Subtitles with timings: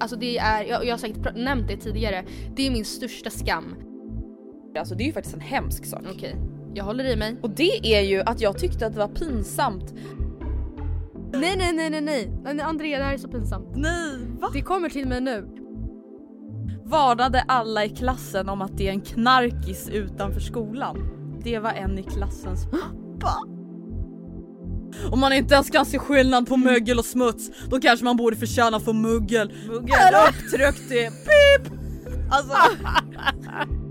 [0.00, 2.24] Alltså det är, jag, jag har säkert nämnt det tidigare,
[2.56, 3.74] det är min största skam.
[4.78, 6.02] Alltså det är ju faktiskt en hemsk sak.
[6.14, 6.36] Okej,
[6.74, 7.36] jag håller i mig.
[7.42, 9.94] Och det är ju att jag tyckte att det var pinsamt.
[11.32, 13.68] Nej nej nej nej nej, nej Andrea det här är så pinsamt.
[13.76, 14.50] Nej, va?
[14.52, 15.48] Det kommer till mig nu.
[16.84, 21.08] Varnade alla i klassen om att det är en knarkis utanför skolan.
[21.44, 23.55] Det var en i klassens pappa.
[25.10, 28.36] Om man inte ens kan se skillnad på mögel och smuts, då kanske man borde
[28.36, 29.52] förtjäna få muggel.
[29.66, 31.72] Muggel upptryckt i pip!
[32.30, 32.56] Alltså.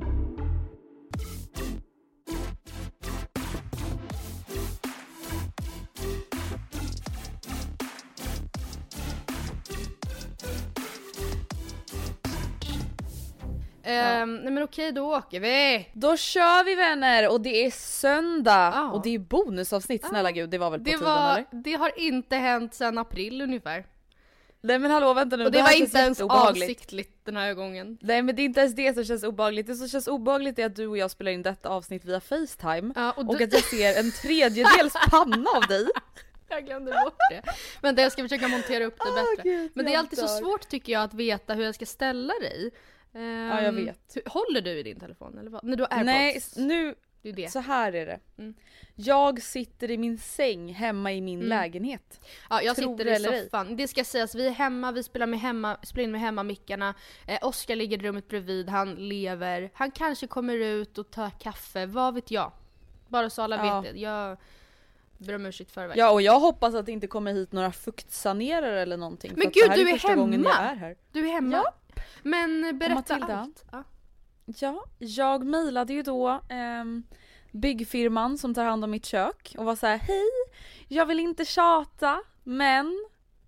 [13.86, 15.90] Ehm, nej men okej då åker vi.
[15.94, 18.92] Då kör vi vänner och det är söndag Ja.
[18.92, 21.46] och det är bonusavsnitt snälla gud det var väl på Det, tiden var, eller?
[21.52, 23.86] det har inte hänt sedan april ungefär.
[24.62, 26.64] Nej men hallå vänta nu, Och det, här var inte ens jätteobehagligt.
[26.64, 27.98] avsiktligt den här gången.
[28.02, 30.66] Nej men det är inte ens det som känns obehagligt, det som känns obehagligt är
[30.66, 33.54] att du och jag spelar in detta avsnitt via facetime Ja, och och du- att
[33.54, 35.88] jag ser en tredjedels panna av dig.
[36.50, 37.42] Jag glömde bort det.
[37.82, 39.50] Men jag ska försöka montera upp det bättre.
[39.50, 42.34] gud, Men det är alltid så svårt tycker jag att veta hur jag ska ställa
[42.34, 42.72] dig.
[43.16, 44.18] Ehm, Ja, jag vet.
[44.26, 45.64] Håller du i din telefon eller vad?
[45.64, 46.56] Nej du har airpods.
[46.56, 47.52] Nej nu, det är det.
[47.52, 48.20] så här är det.
[48.38, 48.54] Mm.
[48.96, 52.20] Jag sitter i min säng hemma i min lägenhet.
[52.50, 53.44] Ja, jag Tror sitter i ej.
[53.44, 53.76] soffan.
[53.76, 56.94] Det ska sägas, vi är hemma, vi spelar, med hemma, spelar in med hemmamickarna.
[57.28, 59.70] Eh, Oskar ligger i rummet bredvid, han lever.
[59.74, 62.52] Han kanske kommer ut och tar kaffe, vad vet jag?
[63.08, 63.82] Bara så alla Ja.
[63.82, 64.00] vet det.
[64.00, 64.38] Jag
[65.18, 65.98] ber om ursäkt förväg.
[65.98, 69.32] Ja och jag hoppas att det inte kommer hit några fuktsanerare eller någonting.
[69.36, 70.54] Men gud, du är jag hemma!
[70.54, 70.96] är.
[71.12, 71.56] Du är hemma.
[71.58, 71.74] Ja.
[72.24, 73.38] Men berätta Matilda?
[73.38, 73.66] allt.
[73.72, 73.84] Ja.
[74.46, 77.04] Ja, jag mejlade ju då ehm,
[77.52, 80.30] byggfirman som tar hand om mitt kök och var så här: hej,
[80.88, 83.06] jag vill inte tjata men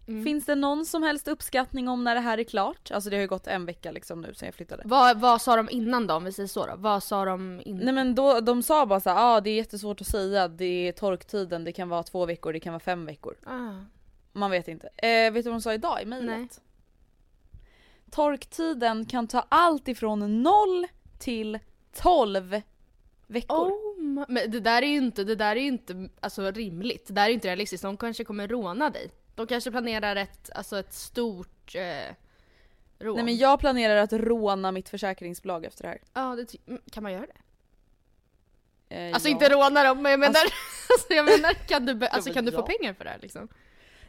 [0.07, 0.23] Mm.
[0.23, 2.91] finns det någon som helst uppskattning om när det här är klart?
[2.91, 4.83] Alltså det har ju gått en vecka liksom nu sen jag flyttade.
[4.85, 6.73] Vad, vad sa de innan då om vi säger så då?
[6.77, 7.85] Vad sa de innan?
[7.85, 10.87] Nej men då, de sa bara så ja ah, det är jättesvårt att säga, det
[10.87, 13.35] är torktiden, det kan vara två veckor, det kan vara fem veckor.
[13.45, 13.71] Ah.
[14.33, 14.87] Man vet inte.
[14.87, 16.61] Eh, vet du vad de sa idag i mejlet?
[18.11, 20.87] Torktiden kan ta allt ifrån 0
[21.19, 21.59] till
[21.93, 22.61] 12
[23.27, 23.71] veckor.
[23.71, 27.07] Oh, men det där är ju inte, det där är inte alltså, rimligt.
[27.07, 27.83] Det där är ju inte realistiskt.
[27.83, 29.11] De kanske kommer råna dig.
[29.35, 32.15] De kanske planerar ett, alltså ett stort eh,
[32.99, 33.15] rån.
[33.15, 35.99] Nej men jag planerar att råna mitt försäkringsbolag efter det här.
[36.13, 37.37] Ja, det mm, kan man göra det?
[38.89, 39.33] Eh, Alltså ja.
[39.33, 40.41] inte råna dem, men jag menar,
[40.89, 43.47] alltså, jag menar kan du, alltså, kan du få pengar för det här liksom?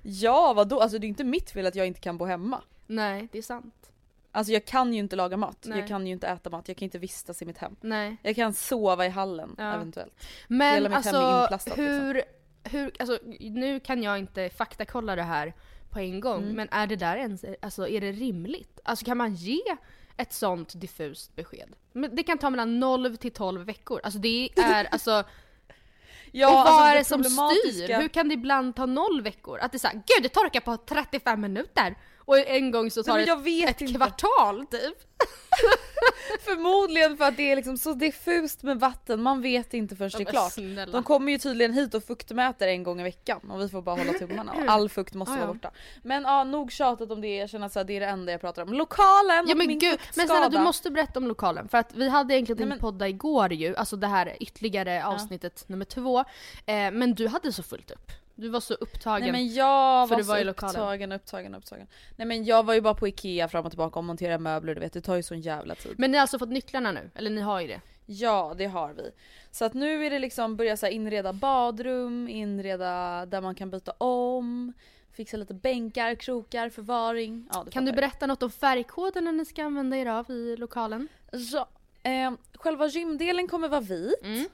[0.03, 2.62] Ja vadå, alltså det är inte mitt fel att jag inte kan bo hemma.
[2.88, 3.75] Nej, det är sant.
[4.32, 5.79] Alltså jag kan ju inte laga mat, Nej.
[5.79, 7.76] jag kan ju inte äta mat, jag kan inte vistas i mitt hem.
[7.81, 8.17] Nej.
[8.23, 9.75] Jag kan sova i hallen Ja.
[9.75, 10.14] eventuellt.
[10.49, 11.85] Men Hela mitt hem är alltså inplastat, liksom.
[11.85, 12.23] hur,
[12.64, 15.55] hur, alltså nu kan jag inte faktakolla det här
[15.90, 16.55] på en gång, Mm.
[16.56, 18.81] men är det där ens, alltså är det rimligt?
[18.85, 19.61] Alltså kan man ge
[20.17, 21.69] ett sånt diffust besked?
[21.93, 24.00] Men det kan ta mellan 0 till 12 veckor.
[24.05, 25.25] Alltså det är alltså
[26.32, 27.99] Ja, och vad alltså, är det som styr?
[28.00, 29.58] Hur kan det ibland ta noll veckor?
[29.58, 31.94] Att det är såhär, gud det torkar på 35 minuter!
[32.29, 33.95] Och en gång så tar det ett inte.
[33.95, 34.97] kvartal typ.
[36.45, 40.23] Förmodligen för att det är liksom så diffust med vatten, man vet inte förrän det
[40.23, 40.53] är klart.
[40.53, 40.93] Snälla.
[40.93, 43.97] De kommer ju tydligen hit och fuktmäter en gång i veckan och vi får bara
[43.97, 45.41] hålla tummarna och all fukt måste ja.
[45.41, 45.71] vara borta.
[46.03, 48.63] Men ja, nog tjatat om det, jag känner att det är det enda jag pratar
[48.63, 48.73] om.
[48.73, 52.09] Lokalen Ja men min gud, men snälla du måste berätta om lokalen för att vi
[52.09, 56.19] hade egentligen Nej, men- podda igår ju, alltså det här ytterligare avsnittet nummer två.
[56.19, 56.25] Eh,
[56.93, 58.13] men du hade så fullt upp.
[58.40, 59.20] Du var så upptagen.
[59.20, 61.87] Nej men jag För var du var så upptagen, upptagen, upptagen.
[62.17, 64.81] Nej men jag var ju bara på Ikea fram och tillbaka och monterade möbler du
[64.81, 65.94] vet, det tar ju sån jävla tid.
[65.99, 67.11] Men ni har alltså fått nycklarna nu?
[67.14, 67.81] Eller ni har ju det?
[68.06, 69.11] Ja det har vi.
[69.50, 73.93] Så att nu är det liksom börja så inreda badrum, inreda där man kan byta
[73.99, 74.73] om,
[75.12, 77.49] fixa lite bänkar, krokar, förvaring.
[77.52, 81.08] Ja, Kan du berätta något om färgkoderna ni ska använda er av i lokalen?
[81.50, 81.67] Så,
[82.08, 84.23] eh, själva gymdelen kommer vara vit.
[84.23, 84.49] Mm.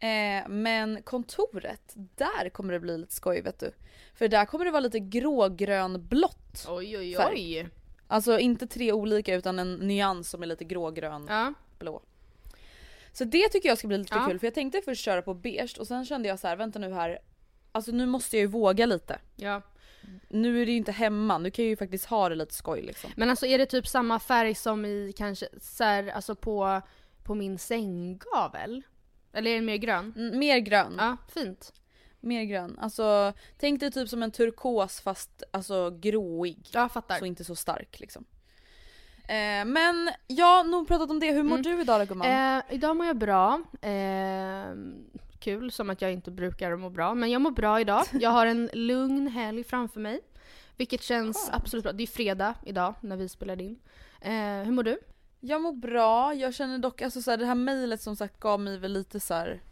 [0.00, 3.72] Eh, men kontoret, där kommer det bli lite skoj vet du.
[4.14, 6.66] För där kommer det vara lite grågrönblått.
[6.68, 7.60] Oj oj Färg.
[7.60, 7.68] oj.
[8.06, 11.54] Alltså inte tre olika utan en nyans som är lite grågrön Ja.
[11.78, 12.02] blå.
[13.12, 14.26] Så det tycker jag ska bli lite Ja.
[14.28, 16.78] kul för jag tänkte först köra på beige och sen kände jag så här: vänta
[16.78, 17.18] nu här.
[17.72, 19.18] Alltså nu måste jag ju våga lite.
[19.36, 19.62] ja.
[20.28, 22.82] Nu är det ju inte hemma, nu kan jag ju faktiskt ha det lite skoj
[22.82, 23.10] liksom.
[23.16, 26.80] Men alltså är det typ samma färg som i kanske så här, alltså på,
[27.24, 28.82] på min sänggavel?
[29.32, 30.12] Eller är den mer grön?
[30.16, 30.94] Mm, mer grön.
[30.98, 31.72] Ja, fint.
[32.20, 32.78] Mer grön.
[32.80, 36.68] Alltså tänk dig typ som en turkos fast alltså gråig.
[36.72, 37.18] Ja, fattar.
[37.18, 38.24] Så inte så stark liksom.
[39.28, 41.32] Eh, men ja, nog pratat om det.
[41.32, 42.26] Hur mår du idag då gumman?
[42.26, 42.62] Mm.
[42.68, 43.62] Eh, idag mår jag bra.
[43.80, 44.74] Eh,
[45.38, 47.14] kul, som att jag inte brukar må bra.
[47.14, 48.04] Men jag mår bra idag.
[48.20, 50.20] Jag har en lugn helg framför mig.
[50.76, 51.62] Vilket känns Skönt.
[51.62, 51.92] absolut bra.
[51.92, 53.78] Det är fredag idag när vi spelade in.
[54.20, 54.32] Eh,
[54.64, 54.98] hur mår du?
[55.40, 58.60] Jag mår bra, jag känner dock alltså så här, det här mejlet som sagt gav
[58.60, 59.62] mig väl lite så här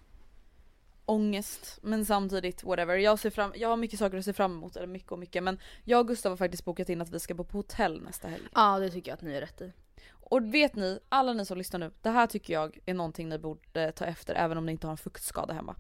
[1.07, 2.97] ångest men samtidigt whatever.
[2.97, 5.43] Jag, ser fram, jag har mycket saker att se fram emot, eller mycket och mycket
[5.43, 8.29] men jag och Gustav har faktiskt bokat in att vi ska bo på hotell nästa
[8.29, 8.45] helg.
[8.55, 9.73] Ja, det tycker jag att ni är rätt i.
[10.11, 13.39] Och vet ni, alla ni som lyssnar nu, det här tycker jag är någonting ni
[13.39, 15.77] borde ta efter även om ni inte har en fuktskada hemma.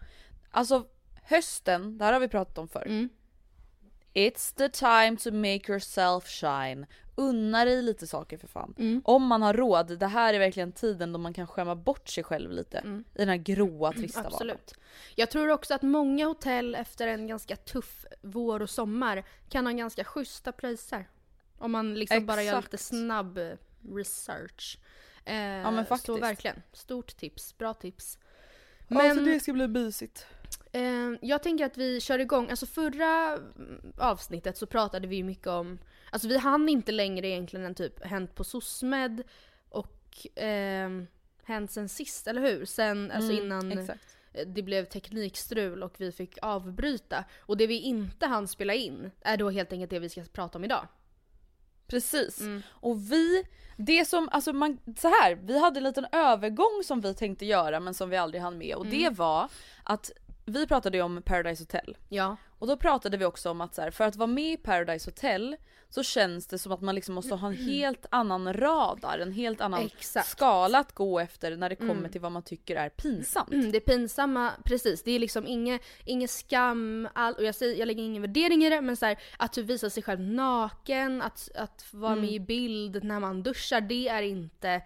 [0.50, 0.86] Alltså
[1.22, 2.86] hösten, det här har vi pratat om förr.
[2.86, 3.08] Mm.
[4.16, 6.86] It's the time to make yourself shine.
[7.14, 8.74] Unna dig lite saker för fan.
[8.78, 9.02] Mm.
[9.04, 12.24] Om man har råd, det här är verkligen tiden då man kan skämma bort sig
[12.24, 12.78] själv lite.
[12.78, 13.04] Mm.
[13.14, 14.34] I den här gråa trista vardagen.
[14.34, 14.74] Absolut.
[15.14, 19.72] Jag tror också att många hotell efter en ganska tuff vår och sommar kan ha
[19.72, 21.08] ganska schyssta priser.
[21.58, 22.84] Om man liksom bara gör lite Exakt.
[22.84, 23.52] snabb eh,
[23.94, 24.78] research.
[25.24, 26.22] Eh, men Så faktiskt.
[26.22, 28.18] verkligen, stort tips, bra tips.
[28.88, 29.10] Men...
[29.10, 30.26] Alltså det ska bli mysigt.
[30.72, 35.46] Eh, jag tänker att vi kör igång, alltså förra mm, avsnittet så pratade vi mycket
[35.46, 35.78] om,
[36.10, 39.22] alltså vi hann inte längre egentligen än typ Hänt på SOSMED
[39.68, 40.90] och eh,
[41.44, 42.64] Hänt sen sist, eller hur?
[42.64, 44.16] Sen, alltså Mm, innan Exakt.
[44.46, 47.24] det blev teknikstrul och vi fick avbryta.
[47.40, 50.58] Och det vi inte hann spela in är då helt enkelt det vi ska prata
[50.58, 50.88] om idag.
[51.86, 52.40] Precis.
[52.40, 52.62] Mm.
[52.68, 53.44] Och vi,
[53.76, 57.80] det som, alltså man, så här, vi hade en liten övergång som vi tänkte göra
[57.80, 58.98] men som vi aldrig hann med och Mm.
[58.98, 59.48] det var
[59.84, 60.10] att
[60.46, 61.96] vi pratade ju om Paradise Hotel.
[62.08, 62.36] Ja.
[62.58, 65.10] Och då pratade vi också om att så här, för att vara med i Paradise
[65.10, 65.56] Hotel
[65.88, 69.60] så känns det som att man liksom måste ha en helt annan radar, en helt
[69.60, 70.28] annan Exakt.
[70.28, 72.10] skala att gå efter när det kommer Mm.
[72.10, 73.52] till vad man tycker är pinsamt.
[73.52, 75.02] Mm, det pinsamma, precis.
[75.02, 78.70] Det är liksom inget ingen skam, all, och jag, säger, jag lägger ingen värdering i
[78.70, 82.24] det, men så här, att du visar sig själv naken, att, att vara Mm.
[82.24, 84.82] med i bild när man duschar, det är inte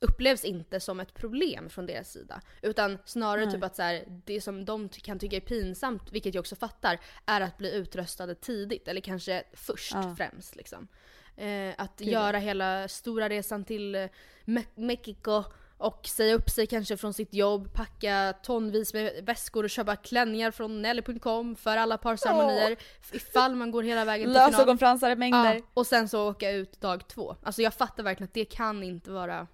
[0.00, 2.40] upplevs inte som ett problem från deras sida.
[2.62, 3.54] Utan snarare Nej.
[3.54, 6.98] typ att så här, det som de kan tycka är pinsamt, vilket jag också fattar,
[7.26, 8.88] är att bli utröstade tidigt.
[8.88, 10.14] Eller kanske först Ja.
[10.18, 10.56] främst.
[10.56, 10.88] Liksom.
[11.36, 12.10] Eh, att ja.
[12.12, 14.08] göra hela stora resan till eh,
[14.44, 15.44] Me- Mexiko
[15.78, 20.50] och säga upp sig kanske från sitt jobb, packa tonvis med väskor och köpa klänningar
[20.50, 22.76] från Nelly.com för alla parceremonier.
[23.12, 24.50] Ifall man går hela vägen till final.
[24.52, 25.54] Lösögonfransar mängder.
[25.54, 27.36] Ja, och sen så åka ut dag två.
[27.42, 29.46] Alltså jag fattar verkligen att det kan inte vara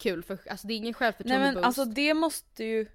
[0.00, 1.66] kul för alltså det är ingen Nej självförtroende men boost.
[1.66, 2.86] alltså det måste ju,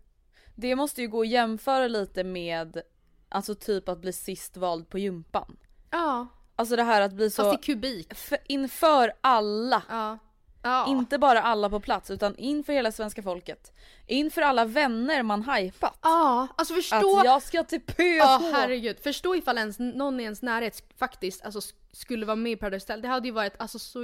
[0.55, 2.81] det måste ju gå att jämföra lite med,
[3.29, 5.57] alltså typ att bli sist vald på gympan.
[5.91, 8.13] ja, Alltså det här att bli så, fast i kubik.
[8.15, 9.83] för, inför alla.
[9.89, 10.17] Ja.
[10.63, 10.87] Ja.
[10.87, 13.73] Inte bara alla på plats utan inför hela svenska folket.
[14.07, 15.99] Inför alla vänner man hypat.
[16.01, 17.17] ja, alltså förstå.
[17.19, 18.01] Att jag ska till PH!
[18.17, 22.51] Ja herregud, förstå ifall ens, någon i ens närhet faktiskt alltså, sk- skulle vara med
[22.51, 23.01] i Paradise Hotel.
[23.01, 23.99] Det hade ju varit alltså, så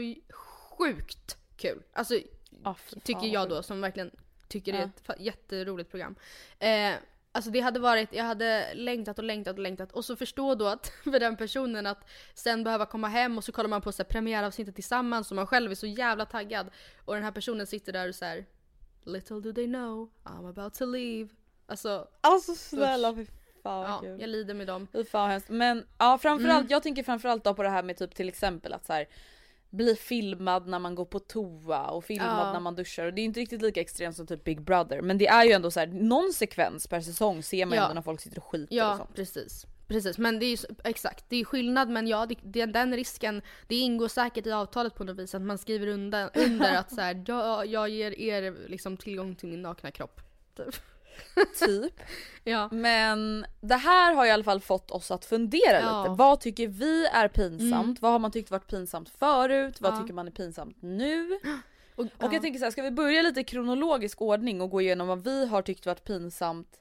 [0.77, 1.83] sjukt kul.
[1.93, 2.19] Alltså
[2.63, 4.11] Fan, tycker jag då som verkligen
[4.47, 5.13] tycker det är Ja.
[5.13, 6.15] ett jätteroligt program.
[6.59, 6.93] Eh,
[7.31, 10.67] alltså det hade varit, jag hade längtat och längtat och längtat och så förstå då
[10.67, 14.03] att för den personen att sen behöva komma hem och så kollar man på så
[14.03, 16.69] här, premiäravsnittet tillsammans och man själv är så jävla taggad
[17.05, 18.45] och den här personen sitter där och så här.
[19.03, 21.29] Little do they know, I'm about to leave.
[21.65, 23.25] Alltså Alltså snälla fy
[23.63, 24.21] fan Ja, kul.
[24.21, 24.87] jag lider med dem.
[24.93, 25.49] Fy fan hemskt.
[25.49, 26.71] Men ja framförallt, Mm.
[26.71, 29.07] jag tänker framförallt då på det här med typ till exempel att så här
[29.71, 32.53] bli filmad när man går på toa och filmad Ja.
[32.53, 35.17] när man duschar och det är inte riktigt lika extremt som typ Big Brother men
[35.17, 37.83] det är ju ändå så här någon sekvens per säsong ser man Ja.
[37.83, 39.15] ändå när folk sitter och skiter och Ja, sånt.
[39.15, 39.65] precis.
[39.87, 43.41] Precis, men det är ju exakt, det är skillnad men ja, det, det, den risken,
[43.67, 47.01] det ingår säkert i avtalet på något vis att man skriver under, under att så
[47.01, 50.21] här, jag, jag ger er liksom tillgång till min nakna kropp.
[50.57, 50.75] Typ.
[51.65, 51.93] Typ.
[52.43, 52.69] Ja.
[52.71, 55.89] Men det här har i alla fall fått oss att fundera Ja.
[55.99, 56.03] Mm.
[56.11, 56.15] lite.
[56.19, 58.01] Vad tycker vi är pinsamt?
[58.01, 59.81] Vad har man tyckt varit pinsamt förut?
[59.81, 59.97] Vad Ja.
[60.01, 61.39] tycker man är pinsamt nu?
[61.95, 62.29] Och, Och ja.
[62.33, 65.23] jag tänker så här, ska vi börja lite i kronologisk ordning och gå igenom vad
[65.23, 66.77] vi har tyckt varit pinsamt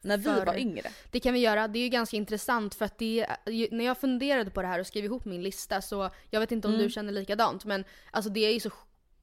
[0.00, 0.46] när vi Förr.
[0.46, 0.90] var yngre?
[1.10, 1.68] Det kan vi göra.
[1.68, 4.78] Det är ju ganska intressant för att det är, när jag funderade på det här
[4.80, 6.86] och skrev ihop min lista så jag vet inte om Mm.
[6.86, 8.70] du känner likadant men alltså det är ju så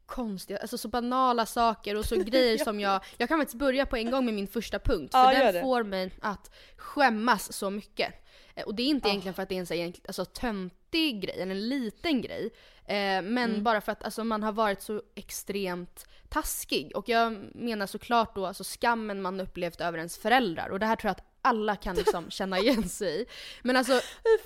[0.09, 3.95] konstiga, alltså så banala saker och så grejer som jag, jag kan faktiskt börja på
[3.97, 8.13] en gång med min första punkt för Ja, den får mig att skämmas så mycket.
[8.55, 9.09] Eh, Och det är inte Ah.
[9.11, 12.49] egentligen för att det är en så här alltså, töntig grej, eller en liten grej.
[12.85, 13.63] Eh, men Mm.
[13.63, 16.91] bara för att alltså, man har varit så extremt taskig.
[16.95, 20.69] Och jag menar såklart då alltså, skammen man upplevt över ens föräldrar.
[20.69, 23.25] Och det här tror jag att alla kan liksom känna igen sig i.
[23.61, 23.93] Men alltså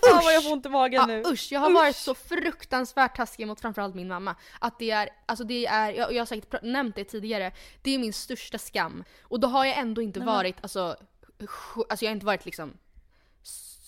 [0.03, 0.43] Fan vad jag Usch!
[0.45, 1.23] får ont i magen Ja, nu.
[1.25, 4.35] usch, jag har varit så fruktansvärt taskig mot framförallt min mamma.
[4.59, 7.99] Att det är, alltså det är, jag, jag har säkert nämnt det tidigare, det är
[7.99, 9.03] min största skam.
[9.23, 10.95] Och då har jag ändå inte varit, alltså,
[11.89, 12.73] alltså jag har inte varit liksom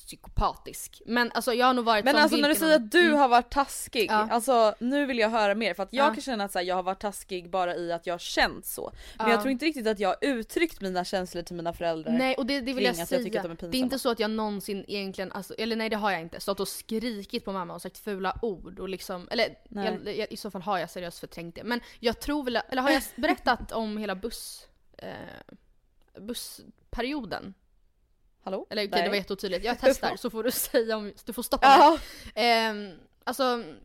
[0.06, 1.02] psykopatisk.
[1.06, 3.18] Men alltså jag har nog varit Men alltså när du säger att du Mm.
[3.20, 4.28] har varit taskig, Ja.
[4.32, 6.14] alltså nu vill jag höra mer för att jag Ja.
[6.14, 8.66] kan känna att så här, jag har varit taskig bara i att jag har känt
[8.66, 8.92] så.
[9.18, 9.34] Men Ja.
[9.34, 12.12] jag tror inte riktigt att jag har uttryckt mina känslor till mina föräldrar.
[12.12, 13.22] Nej och det, det vill jag säga.
[13.22, 15.96] jag de är det är inte så att jag någonsin egentligen, alltså, eller nej det
[15.96, 19.56] har jag inte, stått och skrikit på mamma och sagt fula ord och liksom, eller
[19.70, 21.64] jag, jag, i så fall har jag seriöst förträngt det.
[21.64, 25.10] Men jag tror väl, eller har jag berättat om hela buss, eh,
[26.22, 27.54] bussperioden?
[28.46, 28.68] Hallå?
[28.70, 29.04] Eller okej Nej.
[29.04, 31.78] det var jätteotydligt, jag testar så får du säga om, du får stoppa mig.
[31.80, 31.98] Ja.
[32.42, 32.92] Ehm,
[33.24, 33.44] alltså,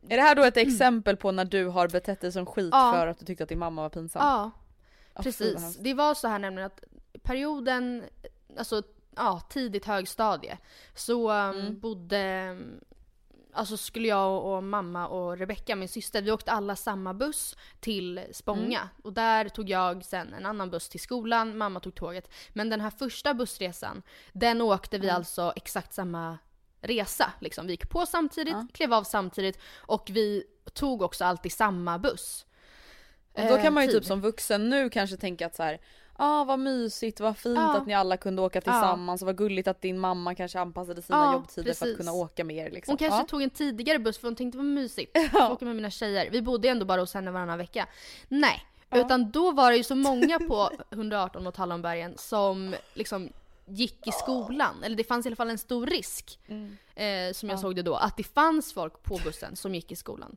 [0.08, 2.92] Är det här då ett exempel på när du har betett dig som skit Ja.
[2.94, 4.22] för att du tyckte att din mamma var pinsam?
[4.26, 4.50] ja.
[5.14, 5.76] Vad Precis.
[5.76, 6.84] Det var så här nämligen att
[7.22, 8.04] perioden,
[8.58, 8.82] alltså
[9.16, 10.58] ja, tidigt högstadie,
[10.94, 11.80] så um, Mm.
[11.80, 12.56] bodde,
[13.52, 17.56] alltså skulle jag och, och mamma och Rebecka, min syster, vi åkte alla samma buss
[17.80, 18.78] till Spånga.
[18.80, 18.88] Mm.
[19.02, 22.30] Och där tog jag sen en annan buss till skolan, mamma tog tåget.
[22.48, 24.02] Men den här första bussresan,
[24.32, 25.16] den åkte vi Mm.
[25.16, 26.38] alltså exakt samma
[26.80, 27.32] resa.
[27.40, 27.66] Liksom.
[27.66, 28.66] Vi gick på samtidigt, Ja.
[28.72, 32.46] klev av samtidigt och vi tog också alltid samma buss.
[33.32, 33.96] Och då Eh, kan man ju tid.
[34.00, 35.80] typ som vuxen nu kanske tänka att så här.
[36.20, 37.76] Ah vad mysigt, vad fint Ja.
[37.76, 41.18] att ni alla kunde åka tillsammans och vad gulligt att din mamma kanske anpassade sina
[41.18, 41.96] Ja, jobbtider för att precis.
[41.96, 42.92] kunna åka mer liksom.
[42.92, 43.24] Hon kanske ja.
[43.26, 45.18] tog en tidigare buss för hon tänkte vad mysigt.
[45.32, 46.30] Jag åka med mina tjejer.
[46.30, 47.86] Vi bodde ändå bara hos henne varannan vecka.
[48.28, 48.62] Nej,
[48.94, 53.28] utan då var det ju så många på 118 mot Hallonbergen som liksom
[53.66, 54.82] gick i skolan.
[54.84, 56.76] Eller det fanns i alla fall en stor risk, Mm.
[56.94, 59.96] eh, som jag såg det då, att det fanns folk på bussen som gick i
[59.96, 60.36] skolan.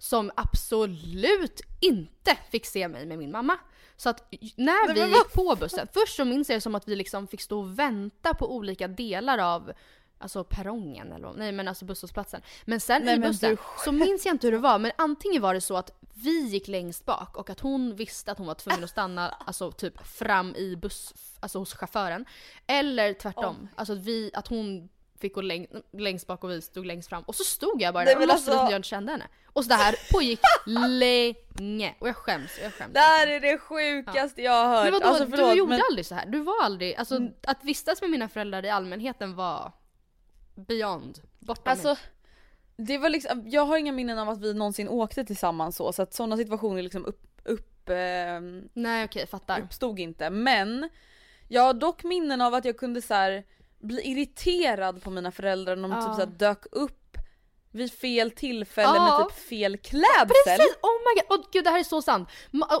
[0.00, 3.58] som absolut inte fick se mig med min mamma.
[3.96, 6.96] Så att när vi gick på bussen, först så minns jag det som att vi
[6.96, 9.72] liksom fick stå och vänta på olika delar av
[10.22, 12.42] Alltså perrongen eller nej men alltså busshållplatsen.
[12.64, 15.42] Men sen Nej, i bussen du så minns jag inte hur det var men antingen
[15.42, 18.54] var det så att vi gick längst bak och att hon visste att hon var
[18.54, 22.24] tvungen att stanna alltså typ fram i buss, alltså hos chauffören.
[22.66, 24.88] Eller tvärtom, alltså att, vi, att hon
[25.20, 27.22] fick gå läng, längst bak och vi stod längst fram.
[27.22, 29.26] Och så stod jag bara där och låtsades alltså- att jag inte kände henne.
[29.52, 31.94] Och så det här pågick länge.
[31.98, 32.94] Och jag skäms, jag skäms.
[32.94, 34.84] Det här är det sjukaste jag har hört.
[34.84, 36.26] Men vadå, alltså, du förlåt, gjorde men- aldrig så här.
[36.26, 39.72] Du var aldrig, alltså att vistas med mina föräldrar i allmänheten var
[40.54, 41.62] beyond, bortom.
[41.70, 41.96] Alltså,
[42.76, 46.02] det var liksom, jag har inga minnen av att vi någonsin åkte tillsammans så, så
[46.02, 49.60] att sådana situationer liksom upp, upp, ehm, Nej okej, fattar.
[49.60, 50.30] uppstod inte.
[50.30, 50.88] Men
[51.48, 53.44] jag har dock minnen av att jag kunde så här,
[53.80, 56.02] bli irriterad på mina föräldrar när de Ja.
[56.02, 56.96] typ så här, dök upp
[57.72, 59.18] vid fel tillfälle Ja.
[59.18, 60.28] med typ fel klädsel.
[60.46, 60.74] Precis!
[60.82, 61.38] Oh my god!
[61.38, 62.28] Och gud det här är så sant!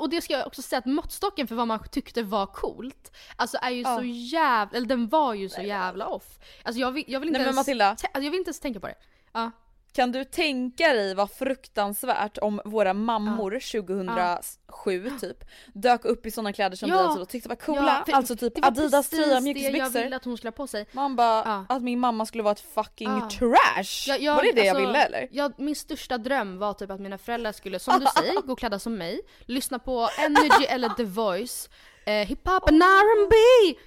[0.00, 3.58] Och det ska jag också säga att måttstocken för vad man tyckte var coolt, alltså
[3.62, 3.96] är ju Ja.
[3.96, 6.38] så jävla, eller den var ju så jävla off.
[6.62, 8.80] Alltså jag vill, jag vill inte Nej ens, Matilda, alltså, jag vill inte ens tänka
[8.80, 8.94] på det.
[9.32, 9.50] Ja.
[9.92, 15.44] Kan du tänka dig vad fruktansvärt om våra mammor 2007 typ
[15.74, 16.96] dök upp i sådana kläder som Ja.
[16.96, 20.02] vi alltså tyckte var coola, Ja, alltså typ Adidas tröja, det jag mjukisbyxor.
[20.02, 20.86] ville att hon skulle ha på sig.
[20.92, 21.64] Man bara, Ja.
[21.76, 23.28] att min mamma skulle vara ett fucking Ja.
[23.38, 24.04] trash.
[24.08, 25.28] Jag- jag- var det det jag alltså, ville eller?
[25.30, 28.78] Jag, min största dröm var typ att mina föräldrar skulle, som du säger, gå klädda
[28.78, 31.68] som mig, lyssna på Energy eller The Voice,
[32.06, 33.34] eh, hiphop and R&B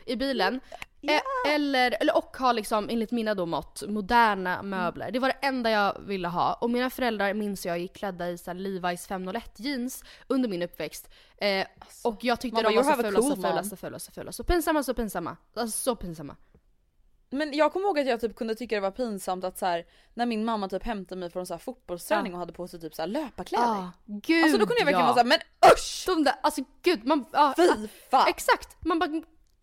[0.06, 0.60] i bilen.
[1.12, 5.12] Eh, eller, eller och ha liksom, enligt mina då mått, moderna möbler.
[5.12, 6.54] Det var det enda jag ville ha.
[6.54, 11.10] Och mina föräldrar minns jag gick klädda i så Levi's 501 jeans under min uppväxt.
[11.38, 11.68] Eh,
[12.04, 14.32] och jag tyckte bara, de var så fula, cool så fula, så fula, så fula.
[14.32, 15.38] Så pinsamma, så pinsamma.
[15.54, 16.36] Alltså så pinsamma.
[17.30, 19.86] Men jag kommer ihåg att jag typ kunde tycka det var pinsamt att så här,
[20.14, 22.36] när min mamma typ hämtade mig från så här fotbollsträning Ja.
[22.36, 23.66] och hade på sig typ så här löparkläder.
[23.66, 25.14] Ah, gud alltså då kunde jag verkligen ja.
[25.14, 25.40] vara såhär men
[25.74, 26.04] usch!
[26.08, 27.26] De där, alltså gud, man...
[27.32, 28.28] Ja, Fy fan!
[28.28, 28.86] Exakt!
[28.86, 29.10] Man bara,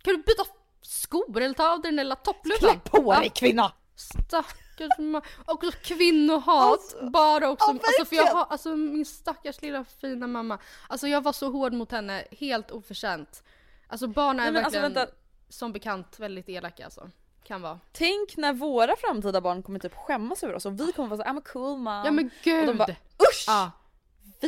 [0.03, 0.45] kan du byta
[0.83, 2.59] skor eller ta av dig den lilla toppluvan?
[2.59, 3.73] Klä på dig kvinna!
[3.97, 7.71] Stackars ma- Och så kvinnohat Alltså, bara också.
[7.71, 10.59] ja, alltså för jag har, alltså min stackars lilla fina mamma.
[10.89, 13.43] Alltså jag var så hård mot henne, helt oförtjänt.
[13.89, 15.15] Alltså barn är Nej, men alltså, verkligen vänta.
[15.49, 17.11] som bekant väldigt elaka alltså.
[17.45, 17.81] Kan vara.
[17.93, 21.31] Tänk när våra framtida barn kommer typ skämmas över oss och vi kommer vara såhär
[21.35, 22.03] I'm a cool mom.
[22.05, 22.61] Ja men gud!
[22.61, 22.91] Och de bara
[23.31, 23.45] usch!
[23.47, 23.71] ja.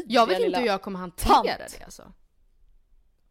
[0.06, 1.46] Jag vet inte hur jag kommer hantera tant.
[1.46, 2.12] det alltså.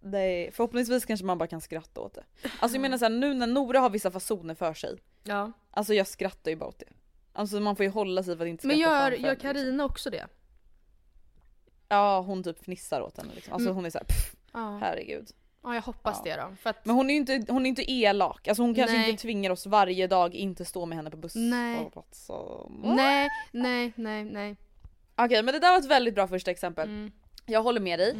[0.03, 2.23] Nej, förhoppningsvis kanske man bara kan skratta åt det.
[2.59, 4.97] Alltså jag menar såhär nu när Nora har vissa fasoner för sig.
[5.23, 5.51] Ja.
[5.71, 6.85] Alltså jag skrattar ju bara åt det.
[7.33, 9.33] Alltså man får ju hålla sig för att inte Men skratta gör, framför gör henne,
[9.33, 9.53] liksom.
[9.53, 10.27] Karina också det?
[11.89, 13.53] Ja hon typ fnissar åt henne liksom.
[13.53, 13.75] Alltså Mm.
[13.75, 14.07] hon är såhär
[14.53, 14.77] Ja.
[14.81, 15.31] herregud.
[15.63, 16.35] ja jag hoppas Ja.
[16.35, 16.55] det då.
[16.55, 18.47] För att, Men hon är ju inte, hon är inte elak.
[18.47, 19.09] Alltså hon kanske Nej.
[19.09, 21.75] inte tvingar oss varje dag inte stå med henne på Nej.
[21.75, 22.65] busshållplatser.
[22.95, 24.55] nej, nej, nej, nej.
[25.15, 26.89] Okej men det där var ett väldigt bra första exempel.
[26.89, 27.11] Mm.
[27.45, 28.15] Jag håller med dig.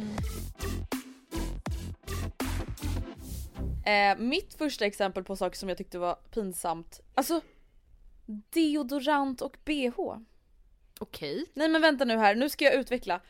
[3.84, 7.00] Eh, mitt första exempel på saker som jag tyckte var pinsamt.
[7.14, 7.40] Alltså
[8.26, 10.16] deodorant och bh.
[11.00, 11.46] Okej.
[11.54, 13.20] Nej men vänta nu här, nu ska jag utveckla.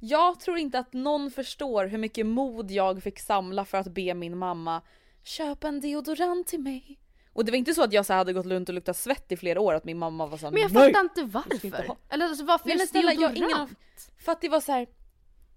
[0.00, 4.14] Jag tror inte att någon förstår hur mycket mod jag fick samla för att be
[4.14, 4.82] min mamma
[5.22, 6.98] köpa en deodorant till mig.
[7.32, 9.36] Och det var inte så att jag så hade gått runt och luktat svett i
[9.36, 11.86] flera år att min mamma var såhär Men jag fattar inte inte varför.
[11.86, 11.96] ha.
[12.08, 13.56] Eller alltså, varför Nej, just snälla, jag deodorant?
[13.56, 13.68] ingen
[14.18, 14.86] För att det var så här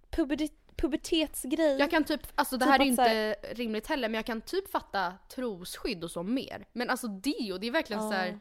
[0.10, 1.78] pubertet, pubertetsgrej.
[1.80, 4.42] Jag kan typ, alltså det Typ här är ju inte rimligt heller men jag kan
[4.42, 6.66] typ fatta trosskydd och så mer.
[6.74, 8.10] Men alltså deo, det är verkligen Ja.
[8.10, 8.40] så här.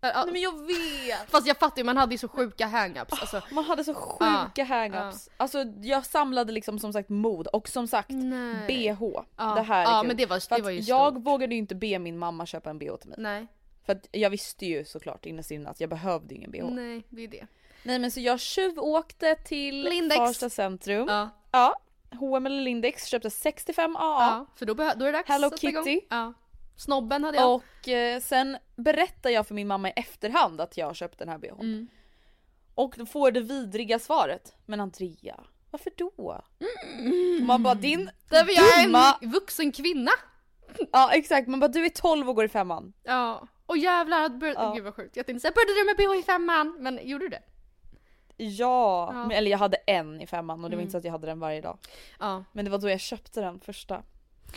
[0.00, 1.30] Ja, Nej men jag vet!
[1.30, 3.06] Fast jag fattar ju, man hade ju så sjuka hang-ups.
[3.20, 5.28] Alltså, Man hade så sjuka Ja, hang-ups.
[5.36, 8.66] Alltså jag samlade liksom som sagt mod och som sagt nej.
[8.66, 9.02] bh.
[9.36, 10.08] Ja, Det här kul.
[10.08, 11.22] men det var, det var ju jag stort.
[11.26, 13.18] vågade ju inte be min mamma köpa en bh till mig.
[13.20, 13.46] Nej,
[13.86, 16.64] För att jag visste ju såklart innerst inne att jag behövde ingen bh.
[16.64, 16.74] Nej.
[16.84, 17.46] nej det är det.
[17.86, 20.16] Men så jag tjuvåkte till Lindex.
[20.16, 21.08] Farsta centrum.
[21.08, 21.30] Ja.
[21.52, 21.76] Ja,
[22.14, 24.00] H&M eller Lindex köpte 65 AA.
[24.00, 24.46] ja.
[24.56, 25.50] för då, då är det dags Hello.
[25.50, 26.00] Kitty.
[26.10, 26.32] Ja.
[26.76, 27.54] Snobben hade jag.
[27.54, 31.28] Och eh, sen berättar jag för min mamma i efterhand att jag har köpt den
[31.28, 31.60] här bhn.
[31.60, 31.88] Mm.
[32.74, 34.54] Och då får det vidriga svaret.
[34.66, 36.42] Men Andrea, varför då?
[37.40, 40.10] Man bara din Därför jag är en vuxen kvinna.
[40.92, 42.92] Ja exakt, man bara du är 12 och går i femman.
[43.02, 43.48] Ja.
[43.66, 44.72] Och jävlar, att Ja.
[44.74, 45.16] gud vad sjukt.
[45.16, 46.76] Jag tänkte säga började du med bh i femman?
[46.78, 47.42] Men gjorde du det?
[48.36, 49.22] Ja, Ja.
[49.22, 50.82] Men, eller jag hade en i femman och det var Mm.
[50.82, 51.78] inte så att jag hade den varje dag.
[52.20, 52.44] Ja.
[52.52, 54.02] Men det var då jag köpte den första.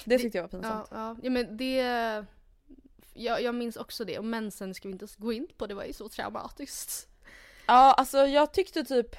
[0.05, 0.87] Det tyckte jag var pinsamt.
[0.91, 1.15] ja.
[1.23, 2.25] ja men det...
[3.13, 5.83] Jag, jag minns också det och mensen ska vi inte gå in på, det var
[5.83, 7.07] ju så traumatiskt.
[7.67, 9.15] Ja alltså jag tyckte typ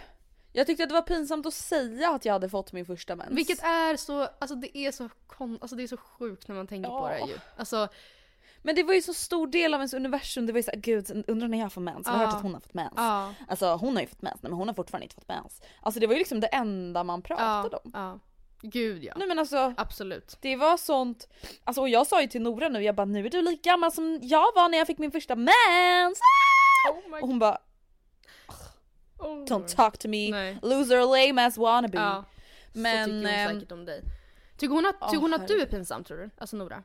[0.53, 3.31] jag tyckte att det var pinsamt att säga att jag hade fått min första mens.
[3.33, 6.67] Vilket är så, alltså det är så kon, alltså det är så sjukt när man
[6.67, 7.27] tänker på Ja.
[7.27, 7.39] det ju.
[7.57, 7.89] Alltså,
[8.63, 11.25] Men det var ju så stor del av ens universum, det var ju såhär gud
[11.27, 12.93] undrar när jag får mens, jag har hört att hon har fått mens.
[12.97, 13.35] Ja.
[13.49, 15.63] Alltså hon har ju fått mens, nej men hon har fortfarande inte fått mens.
[15.81, 17.91] Alltså det var ju liksom det enda man pratade om.
[17.95, 18.19] ja.
[18.63, 19.13] Gud ja.
[19.17, 20.37] Nej men alltså Absolut.
[20.41, 21.29] det var sånt,
[21.65, 23.93] alltså och jag sa ju till Nora nu, jag bara nu är du lika gammal
[23.93, 26.21] som jag var när jag fick min första mens!
[26.91, 27.59] Oh my Och hon bara
[29.17, 29.51] god.
[29.51, 30.59] don't talk to me, Nej.
[30.63, 31.99] loser lame as wannabe.
[31.99, 32.25] Ja.
[32.73, 34.03] Men, så tycker hon ehm, säkert om dig.
[34.57, 36.31] Tycker hon att, Åh, tycker hon att du är pinsam tror du?
[36.39, 36.83] Alltså Nora?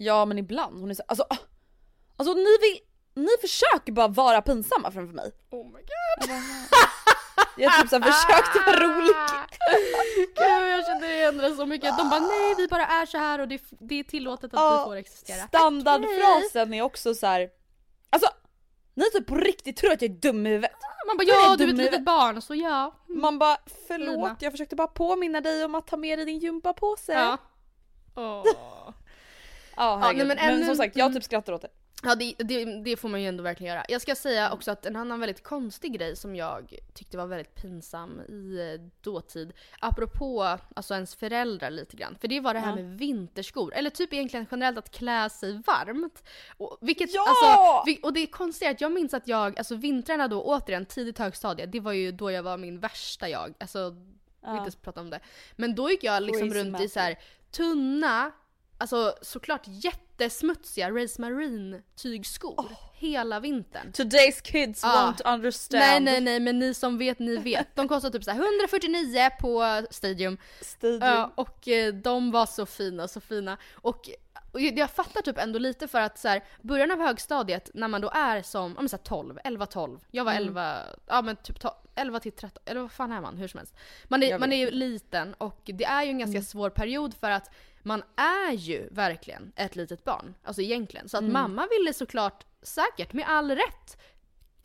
[0.00, 1.24] Ja men ibland, hon är så, alltså,
[2.16, 2.78] alltså ni, vill,
[3.24, 5.32] ni försöker bara vara pinsamma framför mig.
[5.50, 6.30] Oh my god.
[7.56, 9.14] Jag typ såhär försökt vara rolig.
[10.16, 11.98] Gud jag igen det så mycket.
[11.98, 14.78] De bara nej vi bara är så här och det, det är tillåtet att Ja,
[14.78, 15.46] vi får existera.
[15.46, 17.48] Standardfrasen är också så här.
[18.10, 18.28] alltså
[18.94, 20.70] ni typ på riktigt tror att jag är dum i huvudet.
[21.06, 22.94] Man bara är ja du är ett litet barn så ja.
[23.06, 23.56] Man bara
[23.88, 24.36] förlåt Fina.
[24.40, 27.12] jag försökte bara påminna dig om att ta med dig din gympapåse.
[27.12, 27.38] Ja.
[28.16, 28.44] Åh.
[29.78, 30.26] Ja, herregud.
[30.26, 31.14] nej, men men, ännu- som sagt jag mm.
[31.14, 31.68] typ skrattar åt det.
[32.02, 33.84] Ja det, det, det får man ju ändå verkligen göra.
[33.88, 37.54] Jag ska säga också att en annan väldigt konstig grej som jag tyckte var väldigt
[37.54, 42.68] pinsam i eh, dåtid, apropå alltså ens föräldrar lite grann, för det var det här
[42.70, 42.74] Ja.
[42.76, 46.22] med vinterskor, eller typ egentligen generellt att klä sig varmt.
[46.56, 47.24] Och, vilket, Ja!
[47.28, 50.86] alltså, vi- och det är konstigt att jag minns att jag, alltså vintrarna då återigen,
[50.86, 53.54] tidigt högstadie, det var ju då jag var min värsta jag.
[53.60, 53.96] Alltså,
[54.42, 54.64] Ja.
[54.64, 55.20] inte prata om det.
[55.56, 57.18] Men då gick jag liksom Crazy runt i så här
[57.50, 58.30] tunna,
[58.78, 62.64] alltså såklart jättesmutsiga Race Marine tygskor
[62.94, 63.92] hela vintern.
[63.92, 65.14] Today's kids Ja.
[65.18, 65.80] won't understand.
[65.80, 67.76] Nej nej nej men ni som vet ni vet.
[67.76, 70.38] De kostar typ så här 149 på Stadium.
[70.60, 71.00] Stadium.
[71.02, 73.56] Ja, och eh, de var så fina, så fina.
[73.74, 74.10] Och,
[74.52, 78.00] och jag fattar typ ändå lite för att så här, början av högstadiet när man
[78.00, 79.98] då är som, ja men så här 12, 11, 12.
[80.10, 80.42] Jag var Mm.
[80.48, 83.36] 11, ja men typ to- 11 till 13, eller vad fan är man?
[83.36, 83.74] Hur som helst.
[84.04, 86.44] Man är, man är ju liten och det är ju en ganska Mm.
[86.44, 87.50] svår period för att
[87.88, 90.34] man är ju verkligen ett litet barn.
[90.44, 91.08] Alltså egentligen.
[91.08, 91.32] Så att Mm.
[91.32, 93.96] mamma ville såklart, säkert med all rätt,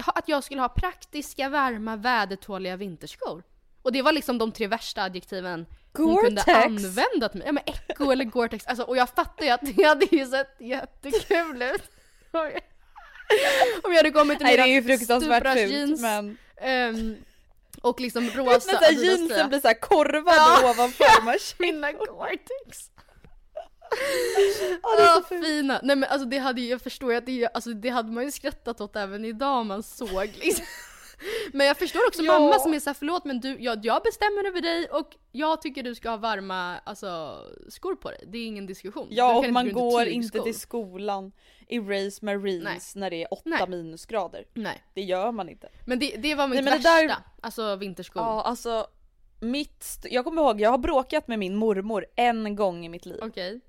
[0.05, 3.43] att jag skulle ha praktiska, varma, vädertåliga vinterskor.
[3.81, 5.65] Och det var liksom de tre värsta adjektiven
[5.97, 7.47] hon kunde använda till mig.
[7.47, 8.65] Ja men Echo eller Gore-Tex.
[8.67, 11.83] Alltså, och jag fattar ju att det hade ju sett jättekul ut.
[13.83, 16.37] Om jag hade kommit i mina är ju fruktansvärt stupras fult jeans, men...
[16.61, 17.15] ehm,
[17.81, 19.17] och liksom Men rosa såhär Adidas-tröja.
[19.17, 20.69] jeansen blir såhär korvade Ja.
[20.71, 22.89] ovanför Mina Gore-Tex.
[24.83, 25.79] Ja, det är så Ja, fina.
[25.83, 28.23] Nej men alltså det hade ju, jag förstår ju att det, alltså, det hade man
[28.23, 30.65] ju skrattat åt även idag om man såg liksom.
[31.53, 32.39] Men jag förstår också Ja.
[32.39, 35.83] mamma som är såhär, förlåt men du, jag, jag bestämmer över dig och jag tycker
[35.83, 37.37] du ska ha varma alltså,
[37.69, 38.23] skor på dig.
[38.27, 39.07] Det är ingen diskussion.
[39.11, 41.31] Ja och man går inte till skolan
[41.67, 43.67] i Race Marines när det är 8 Nej.
[43.69, 44.45] minusgrader.
[44.53, 45.69] Nej, Det gör man inte.
[45.85, 46.89] men det, det var mitt Nej, värsta.
[46.89, 48.21] där- Alltså vinterskor.
[48.21, 48.87] Ja alltså
[49.39, 53.19] mitt, jag kommer ihåg jag har bråkat med min mormor en gång i mitt liv.
[53.23, 53.61] Okej.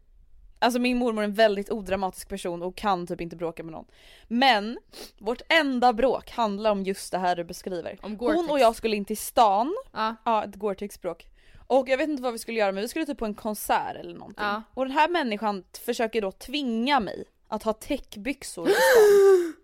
[0.59, 3.85] Alltså min mormor är en väldigt odramatisk person och kan typ inte bråka med någon.
[4.29, 4.79] Men
[5.19, 7.99] vårt enda bråk handlar om just det här du beskriver.
[8.03, 8.37] Gore-Tex.
[8.37, 10.17] Hon och jag skulle in till stan, Ja.
[10.25, 11.27] ja ett Gore-Tex-bråk.
[11.67, 13.97] Och jag vet inte vad vi skulle göra men vi skulle typ på en konsert
[13.97, 14.45] eller någonting.
[14.45, 14.63] Ja.
[14.75, 19.55] Och den här människan försöker då tvinga mig att ha täckbyxor i stan.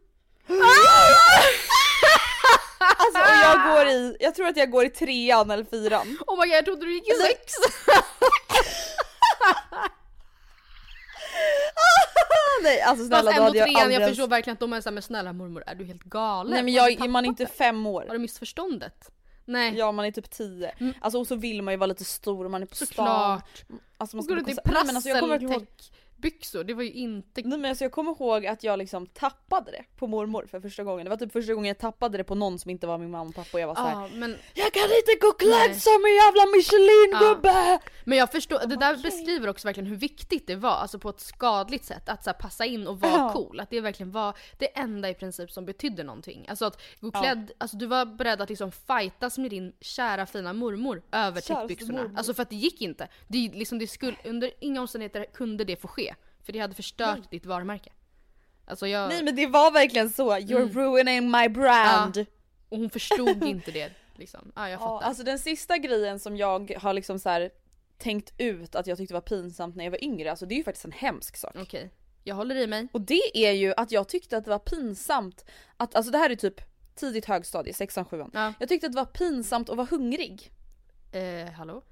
[2.79, 6.19] alltså och jag går i, jag tror att jag går i trean eller fyran.
[6.27, 7.53] Oh my god jag trodde du gick i sex!
[12.63, 14.73] Nej alltså snälla Fast då ändå hade jag trean, aldrig jag förstår verkligen att de
[14.73, 16.53] är såhär men snälla mormor är du helt galen?
[16.53, 18.05] Nej men du jag, man är tappat inte fem år.
[18.07, 19.11] Har du missförståndet?
[19.45, 19.75] Nej.
[19.77, 20.69] Ja man är typ 10.
[20.69, 20.95] Mm.
[21.01, 22.87] Alltså och så vill man ju vara lite stor och man är på stan.
[22.87, 23.65] Såklart.
[23.97, 25.67] Alltså man ska går ut i men alltså, jag kommer ihåg,
[26.21, 27.43] prasseltäckbyxor, det var ju inte...
[27.43, 30.85] nej, men alltså, jag kommer ihåg att jag liksom tappade det på mormor för första
[30.85, 31.05] gången.
[31.05, 33.29] Det var typ första gången jag tappade det på någon som inte var min mamma
[33.29, 36.15] och pappa och jag var såhär Ja, men, Jag kan inte gå klädd som en
[36.15, 37.79] jävla Michelin gubbe!
[38.05, 41.21] men jag förstår, det där beskriver också verkligen hur viktigt det var, alltså på ett
[41.21, 43.33] skadligt sätt, att så passa in och vara Ja.
[43.33, 43.61] cool.
[43.61, 46.47] Att det verkligen var det enda i princip som betydde någonting.
[46.49, 50.53] Alltså att gå klädd, alltså du var beredd att liksom fightas med din kära fina
[50.53, 52.11] mormor över täckbyxorna.
[52.17, 53.09] Alltså för att det gick inte.
[53.29, 56.10] Det, liksom, det skulle, under inga omständigheter kunde det få ske.
[56.45, 57.93] För det hade förstört ditt varumärke.
[58.67, 59.09] Alltså jag...
[59.09, 60.73] Nej men det var verkligen så, you're Mm.
[60.75, 62.17] ruining my brand.
[62.17, 62.25] Ja.
[62.69, 64.53] Och hon förstod inte det liksom.
[64.57, 65.07] Ja jag Ja, fattar.
[65.07, 67.51] alltså den sista grejen som jag har liksom så här
[67.99, 70.65] tänkt ut att jag tyckte var pinsamt när jag var yngre, alltså det är ju
[70.65, 71.55] faktiskt en hemsk sak.
[71.59, 71.91] Okej.
[72.25, 72.89] Jag håller i mig.
[72.93, 75.45] Och det är ju att jag tyckte att det var pinsamt
[75.77, 76.61] att, alltså det här är typ
[76.95, 78.31] tidigt högstadie, sexan, sjuan.
[78.35, 78.53] Ja.
[78.61, 80.53] Jag tyckte att det var pinsamt att vara hungrig.
[81.13, 81.83] Eh, hallå?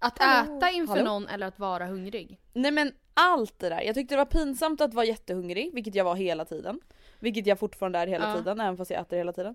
[0.00, 0.56] Att Hallå?
[0.56, 1.04] äta inför Hallå?
[1.04, 2.40] någon eller att vara hungrig?
[2.52, 3.80] Nej men allt det där.
[3.82, 6.80] Jag tyckte det var pinsamt att vara jättehungrig, vilket jag var hela tiden.
[7.20, 8.36] Vilket jag fortfarande är hela Ja.
[8.36, 9.54] tiden, även fast jag äter hela tiden.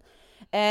[0.52, 0.62] Eh,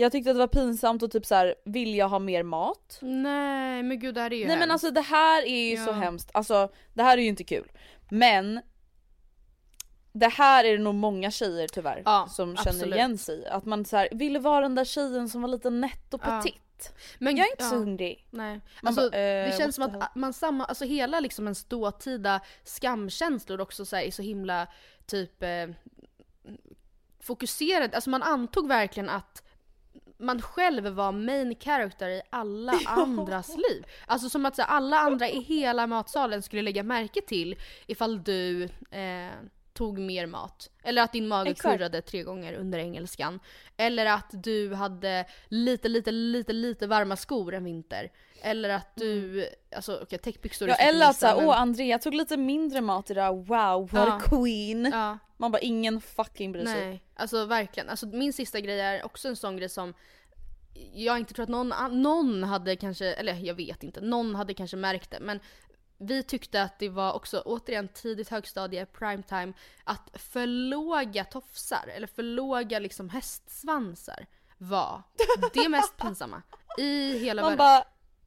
[0.00, 2.98] jag tyckte att det var pinsamt att typ så här, vilja ha mer mat.
[3.02, 4.72] Nej men gud det här är ju Nej men hemskt.
[4.72, 5.92] alltså det här är ju så Ja.
[5.92, 7.72] hemskt, alltså det här är ju inte kul.
[8.10, 8.60] Men
[10.12, 12.94] det här är det nog många tjejer tyvärr Ja, som känner absolut.
[12.94, 13.46] igen sig.
[13.46, 16.40] Att man så här, ville vara den där tjejen som var lite nätt och Ja.
[16.42, 16.92] petit.
[17.18, 17.70] Men, Jag är inte ja.
[17.70, 18.26] så hungrig.
[18.30, 18.60] Nej.
[18.82, 23.60] Alltså, bara, eh, det känns som att man samma, alltså hela liksom ens dåtida skamkänslor
[23.60, 24.66] också så här, är så himla
[25.06, 25.66] typ eh,
[27.20, 29.42] fokuserade, alltså man antog verkligen att
[30.18, 33.84] man själv var main character i alla andras liv.
[34.06, 38.22] Alltså som att så här, alla andra i hela matsalen skulle lägga märke till ifall
[38.22, 39.30] du eh,
[39.72, 40.70] tog mer mat.
[40.82, 41.74] Eller att din mage Exakt.
[41.78, 43.40] kurrade tre gånger under engelskan.
[43.76, 48.12] Eller att du hade lite, lite, lite, lite varma skor en vinter.
[48.42, 52.36] Eller att du, alltså okej täckbyxor Ja eller att såhär, men- åh Andrea tog lite
[52.36, 54.12] mindre mat idag, wow what Ja.
[54.16, 54.90] a queen.
[54.92, 56.86] Ja, Man bara ingen fucking bryr sig.
[56.86, 57.02] nej.
[57.14, 57.88] Alltså verkligen.
[57.88, 59.94] Alltså min sista grej är också en sån grej som
[60.94, 64.76] jag inte tror att någon, någon hade kanske, eller jag vet inte, någon hade kanske
[64.76, 65.20] märkt det.
[65.20, 65.40] Men
[66.00, 69.52] vi tyckte att det var också, återigen tidigt högstadie, primetime,
[69.84, 74.26] att för låga tofsar, eller för låga liksom hästsvansar
[74.58, 75.02] var
[75.52, 76.42] det mest pinsamma
[76.78, 77.84] i hela Man världen.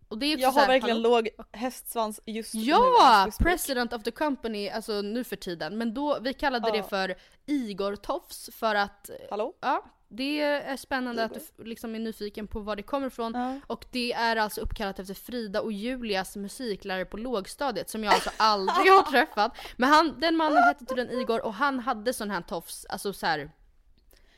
[0.07, 1.09] Och det är jag har här, verkligen hallå?
[1.09, 2.61] låg hästsvans just nu.
[2.61, 3.23] Ja!
[3.25, 3.49] we speak.
[3.49, 5.77] President of the company, alltså nu för tiden.
[5.77, 6.83] Men då, vi kallade det Ja.
[6.83, 9.53] för Igor Tofs för att Hallå?
[9.59, 9.83] Ja,
[10.15, 13.33] det är spännande att du liksom är nyfiken på var det kommer ifrån.
[13.35, 13.59] Ja.
[13.67, 18.29] Och det är alltså uppkallat efter Frida och Julias musiklärare på lågstadiet som jag alltså
[18.37, 19.57] aldrig har träffat.
[19.77, 23.25] Men han, den mannen hette tydligen Igor och han hade sån här tofs, alltså så
[23.25, 23.51] här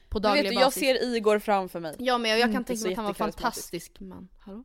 [0.09, 0.79] på Men dagliga vet du, jag basis.
[0.83, 1.95] ser Igor framför mig.
[1.99, 4.27] Ja men jag, kan Inte tänka mig att han var en fantastisk man.
[4.45, 4.63] Hallå?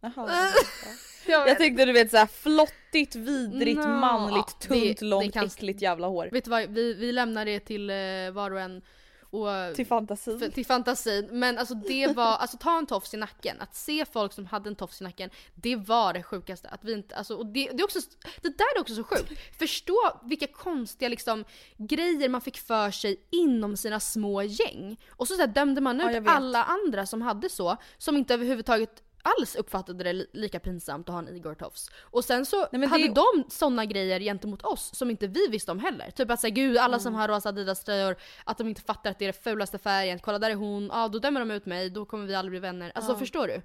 [0.00, 0.50] Jaha.
[1.28, 5.46] Jag Jag tänkte du vet såhär flottigt, vidrigt, Nå, manligt, det- tunt, det långt, kan-
[5.46, 6.28] äckligt jävla hår.
[6.32, 7.96] Vet du vad, vi, vi lämnar det till eh,
[8.32, 8.82] var och en.
[9.42, 10.38] Och, Till fantasin.
[10.38, 11.28] för, till fantasin.
[11.32, 13.56] Men alltså det var, alltså ta en tofs i nacken.
[13.60, 16.68] Att se folk som hade en tofs i nacken, det var det sjukaste.
[16.68, 18.00] Att vi inte, alltså, och det, det, är också,
[18.42, 19.32] det där är också så sjukt.
[19.58, 21.44] Förstå vilka konstiga liksom,
[21.76, 24.96] grejer man fick för sig inom sina små gäng.
[25.10, 26.28] Och så, så här, dömde man Ja, ut vet.
[26.28, 29.02] alla andra som hade så, som inte överhuvudtaget
[29.38, 31.90] alls uppfattade det li- lika pinsamt att ha en Igor Tofs.
[32.02, 35.70] Och sen så det hade är- de såna grejer gentemot oss som inte vi visste
[35.70, 36.10] om heller.
[36.10, 37.00] Typ att säga gud alla Mm.
[37.00, 40.38] som har rosa Adidas-tröjor, att de inte fattar att det är den fulaste färgen, kolla
[40.38, 42.92] där är hon, ja då dömer de ut mig, då kommer vi aldrig bli vänner.
[42.94, 43.16] Alltså Ja.
[43.18, 43.62] förstår du?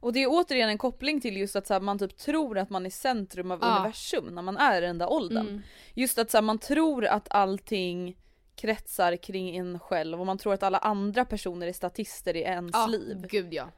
[0.00, 2.70] Och det är återigen en koppling till just att så här, man typ tror att
[2.70, 3.76] man är centrum av Ja.
[3.78, 5.46] universum när man är i den där åldern.
[5.48, 5.62] Mm.
[5.94, 8.16] Just att så här, man tror att allting
[8.54, 12.70] kretsar kring en själv och man tror att alla andra personer är statister i ens
[12.74, 13.26] Ja, liv.
[13.30, 13.68] gud ja.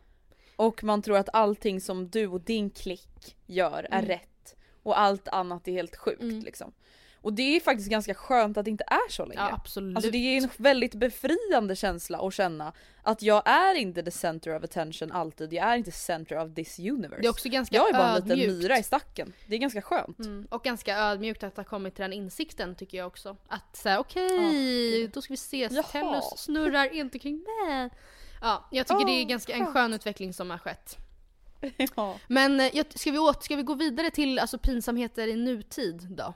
[0.59, 4.07] Och man tror att allting som du och din klick gör är Mm.
[4.09, 4.57] rätt.
[4.83, 6.40] Och allt annat är helt sjukt Mm.
[6.40, 6.73] liksom.
[7.21, 9.42] Och det är faktiskt ganska skönt att det inte är så längre.
[9.42, 9.97] Ja absolut.
[9.97, 14.57] Alltså det är en väldigt befriande känsla att känna att jag är inte the center
[14.57, 17.21] of attention alltid, jag är inte center of this universe.
[17.23, 18.53] det är också ganska jag är bara en liten ödmjukt.
[18.62, 19.33] myra i stacken.
[19.47, 20.18] Det är ganska skönt.
[20.18, 20.47] Mm.
[20.51, 23.37] Och ganska ödmjukt att ha kommit till den insikten tycker jag också.
[23.49, 25.90] Att säga okej, då ska vi ses.
[25.92, 27.90] Tellus snurrar inte kring mig.
[28.40, 30.96] Ja, jag tycker det är ganska en skön utveckling som har skett.
[31.96, 32.18] ja.
[32.27, 36.35] Men eh, ska vi, åt, ska vi gå vidare till alltså, pinsamheter i nutid då?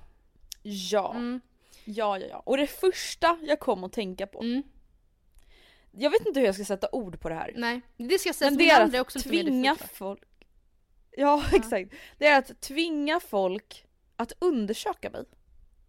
[0.62, 1.14] Ja.
[1.14, 1.40] Mm.
[1.84, 2.42] ja, ja, ja.
[2.46, 4.62] Och det första jag kom att tänka på, Mm.
[5.90, 7.52] jag vet inte hur jag ska sätta ord på det här.
[7.56, 8.50] Nej, det ska jag säga.
[8.50, 10.22] Men det är att också tvinga folk...
[11.16, 11.92] Ja, exakt.
[12.18, 13.84] Det är att tvinga folk
[14.16, 15.24] att undersöka mig.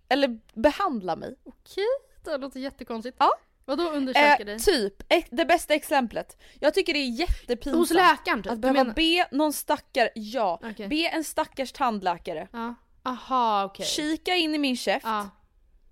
[0.10, 1.36] Eller behandla mig.
[1.44, 1.86] Okej,
[2.24, 3.18] det låter jättekonstigt.
[3.20, 3.34] Ja.
[3.66, 4.56] Vadå undersöka dig?
[4.56, 6.38] Eh, typ, ett- det bästa exemplet.
[6.60, 8.52] Jag tycker det är jättepinsamt Hos läkaren typ?
[8.52, 10.88] att behöva menar- be någon stackare, ja, Okej.
[10.88, 12.76] be en stackars tandläkare Ja.
[13.04, 13.86] Aha, okej.
[13.86, 15.30] kika in i min käft, Ja.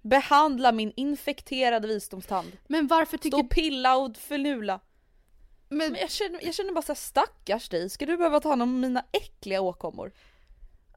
[0.01, 3.37] behandla min infekterade visdomstand, Men varför stå tycker...
[3.39, 4.79] och pilla och förnula.
[5.69, 8.61] Men, Men jag känner, jag känner bara såhär stackars dig, ska du behöva ta hand
[8.63, 10.11] om mina äckliga åkommor?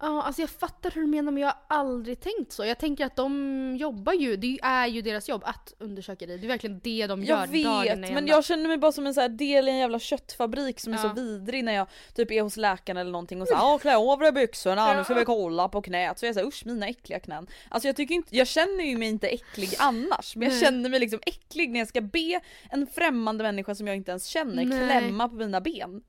[0.01, 2.65] Ja, alltså jag fattar hur du menar men jag har aldrig tänkt så.
[2.65, 6.39] Jag tänker att de jobbar ju, det är ju deras jobb att undersöka dig.
[6.39, 8.31] Det är verkligen det de gör Jag vet, men ända.
[8.33, 10.97] jag känner mig bara som en så här del i en jävla köttfabrik som är
[10.97, 11.03] Ja.
[11.03, 14.19] så vidrig när jag typ är hos läkaren eller någonting och säger ja klä av
[14.19, 16.19] dig byxorna, nu ska vi kolla på knät.
[16.19, 17.47] Så jag säger usch mina äckliga knän.
[17.69, 20.61] Alltså jag tycker inte, jag känner ju mig inte äcklig annars men jag Nej.
[20.65, 24.27] känner mig liksom äcklig när jag ska be en främmande människa som jag inte ens
[24.27, 24.89] känner Nej.
[24.89, 26.03] klämma på mina ben.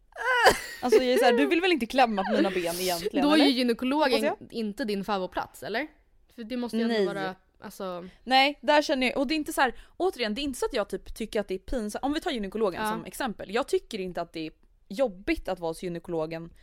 [0.82, 3.32] Alltså jag är så här, du vill väl inte klämma på mina ben egentligen Då
[3.32, 3.45] är eller?
[3.45, 5.88] ju gynekologen inte din favoritplats, eller?
[6.36, 7.06] För det måste ju ändå Nej.
[7.06, 8.08] vara, alltså...
[8.23, 10.65] Nej, där känner jag, och det är inte så här, återigen det är inte så
[10.65, 12.89] att jag typ tycker att det är pinsamt, om vi tar gynekologen Ja.
[12.91, 13.54] som exempel.
[13.54, 14.51] Jag tycker inte att det är
[14.88, 16.54] jobbigt att vara hos gynekologen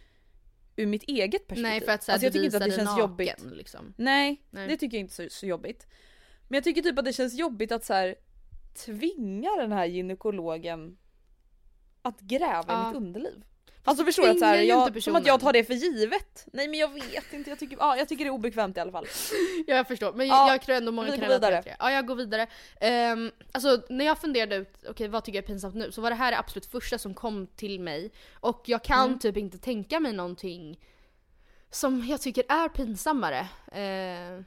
[0.76, 1.62] ur mitt eget perspektiv.
[1.62, 3.44] Nej för att såhär alltså, jag tycker inte att det känns naken jobbigt.
[3.52, 3.94] liksom.
[3.96, 4.68] Nej, Nej.
[4.68, 5.86] det tycker jag inte är så, så jobbigt.
[6.48, 8.14] Men jag tycker typ att det känns jobbigt att så här
[8.84, 10.96] tvinga den här gynekologen
[12.02, 12.82] att gräva Ja.
[12.82, 13.42] i mitt underliv.
[13.84, 16.46] Alltså förstår du att så här, jag, som att jag tar det för givet.
[16.52, 18.92] Nej men jag vet inte, jag tycker, ja, jag tycker det är obekvämt i alla
[18.92, 19.06] fall.
[19.66, 21.76] Ja jag förstår, men Ja, jag tror ändå många vi kan relatera till det.
[21.78, 22.46] Ja jag går vidare.
[23.12, 25.92] Um, alltså när jag funderade ut, okej vad tycker jag är pinsamt nu?
[25.92, 28.10] Så var det här det absolut första som kom till mig.
[28.40, 29.18] Och jag kan Mm.
[29.18, 30.80] typ inte tänka mig någonting
[31.70, 33.38] som jag tycker är pinsammare.
[33.72, 34.42] Eh,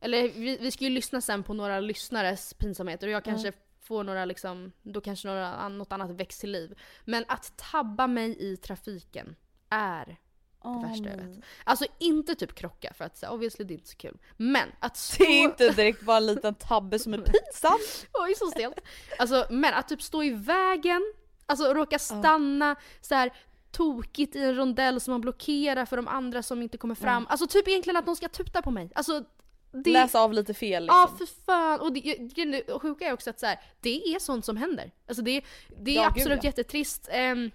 [0.00, 3.52] eller vi, vi ska ju lyssna sen på några lyssnares pinsamheter och jag kanske
[3.82, 6.78] får några liksom, då kanske några, något annat väcks till liv.
[7.04, 9.36] Men att tabba mig i trafiken
[9.70, 10.18] är
[10.62, 11.44] det värsta jag vet.
[11.64, 14.18] Alltså inte typ krocka för att så, obviously det är inte så kul.
[14.36, 15.24] Men att stå...
[15.24, 17.78] Det är inte direkt bara en liten tabbe som är pinsam.
[18.12, 18.80] Oj så stelt.
[19.18, 21.12] Alltså men att typ stå i vägen,
[21.46, 23.32] alltså råka stanna så här
[23.70, 27.26] tokigt i en rondell som man blockerar för de andra som inte kommer fram.
[27.28, 28.90] Alltså typ egentligen att de ska tuta på mig.
[28.94, 29.24] Alltså
[29.72, 29.90] det...
[29.92, 31.26] Läsa av lite fel Ja liksom.
[31.26, 31.80] för fan!
[31.80, 34.90] Och det, och sjuka är också att så här, det är sånt som händer.
[35.08, 35.42] Alltså det,
[35.82, 36.48] det är Ja, gud, absolut ja.
[36.48, 37.08] jättetrist.
[37.12, 37.50] ehm,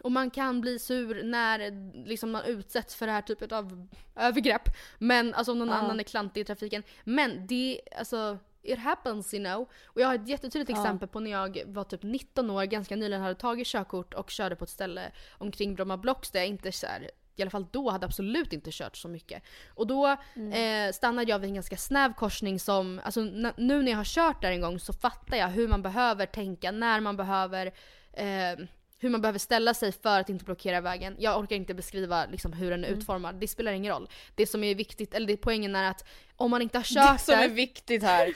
[0.00, 1.58] och man kan bli sur när
[2.06, 4.68] liksom, man utsätts för det här typet av övergrepp.
[4.98, 5.74] Men alltså om någon Ja.
[5.74, 6.82] annan är klantig i trafiken.
[7.04, 9.68] Men det, alltså it happens you know.
[9.84, 10.76] Och jag har ett jättetydligt Ja.
[10.76, 14.56] exempel på när jag var typ 19 år, ganska nyligen hade tagit körkort och körde
[14.56, 17.90] på ett ställe omkring Bromma Blocks där jag inte så här, i alla fall då
[17.90, 19.42] hade absolut inte kört så mycket.
[19.68, 20.06] Och då
[20.52, 23.20] eh, stannade jag vid en ganska snäv korsning som, alltså
[23.56, 26.70] nu när jag har kört där en gång så fattar jag hur man behöver tänka,
[26.70, 27.66] när man behöver
[28.12, 28.66] eh,
[28.98, 31.16] hur man behöver ställa sig för att inte blockera vägen.
[31.18, 34.08] Jag orkar inte beskriva liksom, hur den är utformad, det spelar ingen roll.
[34.34, 36.04] Det som är viktigt, eller det, poängen är att
[36.36, 38.34] om man inte har kört Det som där, är viktigt här.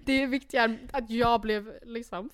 [0.04, 2.30] det är viktigare att jag blev liksom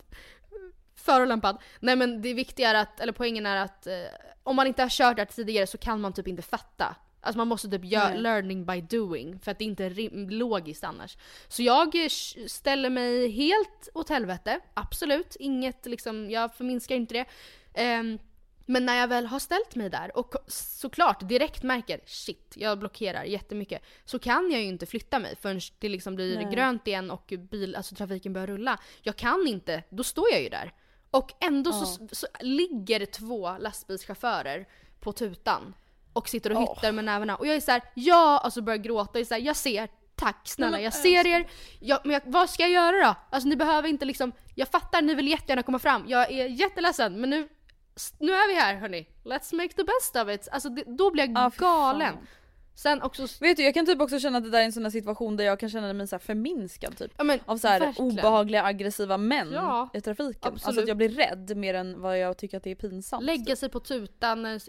[1.12, 1.58] förolämpad.
[1.80, 3.94] Nej men det viktiga är att, eller poängen är att eh,
[4.42, 6.96] om man inte har kört där tidigare så kan man typ inte fatta.
[7.20, 8.18] Alltså man måste typ göra Nej.
[8.18, 11.16] learning by doing för att det inte är logiskt annars.
[11.48, 12.08] Så jag eh,
[12.46, 15.36] ställer mig helt åt helvete, absolut.
[15.40, 17.24] Inget liksom, jag förminskar inte det.
[17.74, 18.18] Ehm,
[18.70, 23.24] men när jag väl har ställt mig där och såklart direkt märker shit, jag blockerar
[23.24, 23.82] jättemycket.
[24.04, 26.54] Så kan jag ju inte flytta mig förrän det liksom blir Nej.
[26.54, 28.78] grönt igen och bil, alltså trafiken börjar rulla.
[29.02, 30.72] Jag kan inte, då står jag ju där.
[31.10, 34.68] Och ändå så, så ligger två lastbilschaufförer
[35.00, 35.74] på tutan
[36.12, 36.74] och sitter och Åh.
[36.74, 37.36] hyttar med nävarna.
[37.36, 39.10] Och jag är så här, ja, alltså börjar gråta.
[39.14, 41.48] Jag är så här, jag ser, tack snälla, jag ser er.
[41.80, 43.14] Jag, men jag, vad ska jag göra då?
[43.30, 46.04] Alltså ni behöver inte liksom, jag fattar, ni vill jättegärna komma fram.
[46.08, 47.48] Jag är jätteledsen men nu,
[48.18, 49.06] nu är vi här hörni.
[49.24, 50.48] Let's make the best of it.
[50.52, 52.14] Alltså det, då blir jag Ja, fy galen.
[52.14, 52.26] fan.
[52.78, 54.90] Sen också, Vet du jag kan typ också känna att det där är en sån
[54.90, 57.12] situation där jag kan känna mig så förminskad typ.
[57.16, 58.10] ja men Av så här verkligen.
[58.10, 60.34] obehagliga aggressiva män Ja, i trafiken.
[60.52, 60.82] Alltså absolut.
[60.82, 63.24] att jag blir rädd mer än vad jag tycker att det är pinsamt.
[63.24, 64.60] Lägga sig på tutan, en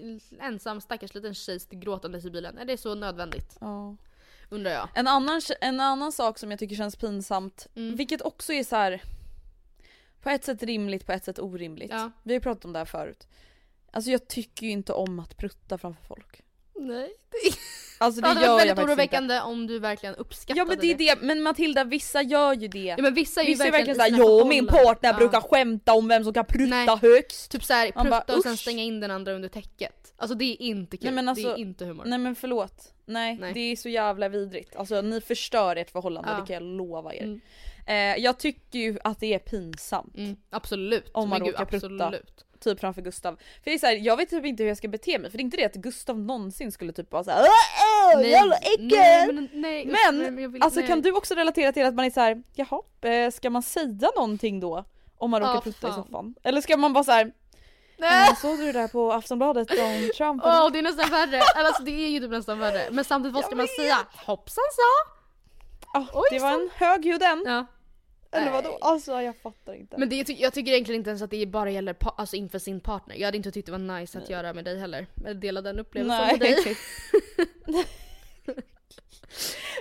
[0.41, 2.57] ensam stackars liten tjej gråtandes i bilen.
[2.57, 3.57] Är det så nödvändigt?
[3.61, 3.95] Ja.
[4.49, 4.89] Undrar jag.
[4.95, 7.95] En annan, en annan sak som jag tycker känns pinsamt, Mm.
[7.95, 9.01] vilket också är så här
[10.21, 11.91] på ett sätt rimligt, på ett sätt orimligt.
[11.91, 12.11] Ja.
[12.23, 13.27] Vi har ju pratat om det här förut.
[13.91, 16.41] Alltså jag tycker ju inte om att prutta framför folk.
[16.79, 17.09] Nej.
[18.01, 18.91] Alltså det Det hade gör jag väldigt faktiskt inte.
[18.91, 22.67] oroväckande om du verkligen uppskattade Ja men det är det, men Matilda vissa gör ju
[22.67, 22.79] det.
[22.79, 25.17] Ja men vissa är ju vissa är verkligen, verkligen såhär jag och min partner Ja.
[25.17, 26.97] brukar skämta om vem som kan prutta Nej.
[27.01, 27.51] högst.
[27.51, 30.13] Typ såhär prutta bara, och sen stänga in den andra under täcket.
[30.17, 31.05] Alltså det är inte kul.
[31.05, 32.03] Nej, men det alltså- är inte humor.
[32.05, 32.93] Nej men förlåt.
[33.05, 33.53] Nej, Nej.
[33.53, 34.75] det är så jävla vidrigt.
[34.75, 36.39] Alltså ni förstör ert förhållande, Ja.
[36.39, 37.23] det kan jag lova er.
[37.23, 37.41] Mm.
[37.87, 40.17] Eh, jag tycker ju att det är pinsamt.
[40.17, 41.09] Mm, absolut.
[41.13, 42.05] Om man Men gud, råkar prutta.
[42.05, 42.45] absolut.
[42.59, 43.35] Typ framför Gustav.
[43.35, 45.37] För det är så här, jag vet typ inte hur jag ska bete mig för
[45.37, 47.45] det är inte det att Gustav någonsin skulle typ vara såhär
[48.15, 48.87] Åh, jävla äckel!
[48.89, 50.87] nej, men, nej, Men, nej, jag vill- alltså nej.
[50.89, 52.81] kan du också relatera till att man är så här, jaha,
[53.13, 54.85] eh, ska man säga någonting då?
[55.17, 56.03] Om man råkar Ja, prutta i fan.
[56.03, 56.35] soffan?
[56.43, 57.31] Eller ska man bara såhär,
[57.97, 58.29] Nej!
[58.29, 60.41] "Eh, såg du det där på Aftonbladet om Trump?
[60.45, 61.41] Åh det är nästan värre.
[61.55, 62.87] Alltså det är ju typ nästan värre.
[62.91, 63.97] Men samtidigt vad ska man säga?
[64.25, 65.11] Hoppsan sa!
[65.99, 67.43] Ah, Oj, det var en högljudd en.
[67.45, 67.65] Ja.
[68.31, 68.69] Eller vadå?
[68.69, 68.77] Nej.
[68.81, 69.97] Alltså jag fattar inte.
[69.97, 72.79] Men det, jag tycker egentligen inte ens att det bara gäller pa- alltså inför sin
[72.79, 73.15] partner.
[73.15, 75.07] Jag hade inte tyckt det var nice att göra med dig heller.
[75.25, 76.77] Eller dela den upplevelsen med dig.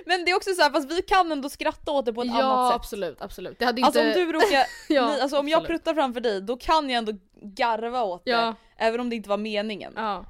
[0.05, 2.27] Men det är också så här, fast vi kan ändå skratta åt det på ett
[2.27, 2.75] ja annat sätt.
[2.75, 3.59] absolut, absolut.
[3.59, 3.85] Det hade inte...
[3.87, 7.11] Alltså om du råkar, Ja, alltså om jag pruttar framför dig då kan jag ändå
[7.41, 8.31] garva åt det.
[8.31, 8.55] Ja.
[8.77, 9.93] Även om det inte var meningen.
[9.95, 10.25] Ja.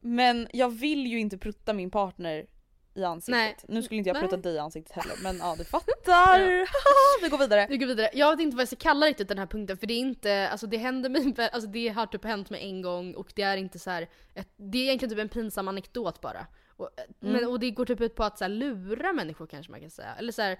[0.00, 2.46] Men jag vill ju inte prutta min partner
[3.00, 3.32] i ansiktet.
[3.32, 3.56] Nej.
[3.68, 6.40] Nu skulle inte jag prutta dig i ansiktet heller men ja du fattar.
[7.22, 7.66] vi går vidare.
[7.70, 8.10] Vi går vidare.
[8.12, 10.48] Jag vet inte vad jag ska kalla riktigt den här punkten för det är inte,
[10.48, 13.56] alltså det händer mig, alltså det har typ hänt mig en gång och det är
[13.56, 16.46] inte så här, ett, det är egentligen typ en pinsam anekdot bara.
[16.76, 16.90] Och,
[17.22, 17.32] Mm.
[17.34, 19.90] men, och det går typ ut på att så här, lura människor kanske man kan
[19.90, 20.14] säga.
[20.18, 20.58] Eller så här,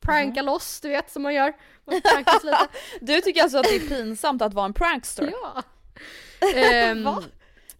[0.00, 1.52] pranka loss du vet som man gör.
[1.84, 2.68] Man.
[3.00, 5.32] Du tycker alltså att det är pinsamt att vara en prankster?
[5.42, 5.62] ja.
[7.04, 7.22] Va?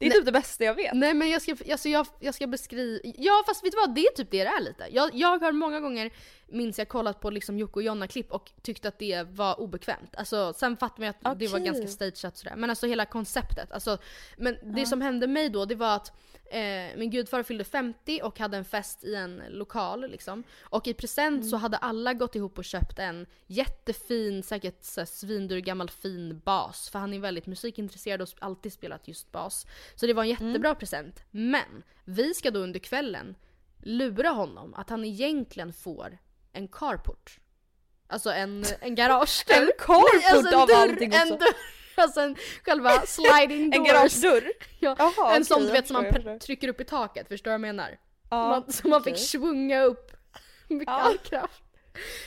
[0.02, 0.94] Det är typ det bästa jag vet.
[0.94, 4.00] Nej men jag ska, alltså jag, jag ska beskriva, ja fast vet du vad det
[4.00, 4.86] är typ det det är lite.
[4.90, 6.10] Jag, jag har många gånger
[6.52, 10.16] minns jag kollat på liksom Jocke och Jonna-klipp och tyckte att det var obekvämt.
[10.16, 12.56] Alltså, sen fattar man ju att det var ganska stageat sådär.
[12.56, 13.72] Men alltså hela konceptet.
[13.72, 13.98] Alltså,
[14.36, 16.12] men det som hände mig då det var att
[16.44, 20.44] eh, min gudfar fyllde 50 och hade en fest i en lokal liksom.
[20.60, 25.90] Och i present så hade alla gått ihop och köpt en jättefin, säkert svindyr gammal
[25.90, 26.88] fin bas.
[26.88, 29.66] För han är väldigt musikintresserad och alltid spelat just bas.
[29.94, 31.22] Så det var en jättebra present.
[31.30, 33.34] Men vi ska då under kvällen
[33.82, 36.18] lura honom att han egentligen får
[36.52, 37.38] en carport.
[38.06, 39.44] Alltså en, en garage.
[39.48, 41.36] En carport en av dörr, allting En också.
[41.36, 41.54] dörr,
[41.94, 43.76] alltså en, själva sliding doors.
[43.78, 44.52] En garagedörr?
[44.78, 47.54] Ja, Jaha, en sån du vet som man trycker upp i taket, förstår du vad
[47.54, 47.98] jag menar?
[48.30, 50.12] Ja, man, så man fick svunga upp
[50.68, 50.92] med Ja.
[50.92, 51.62] all kraft.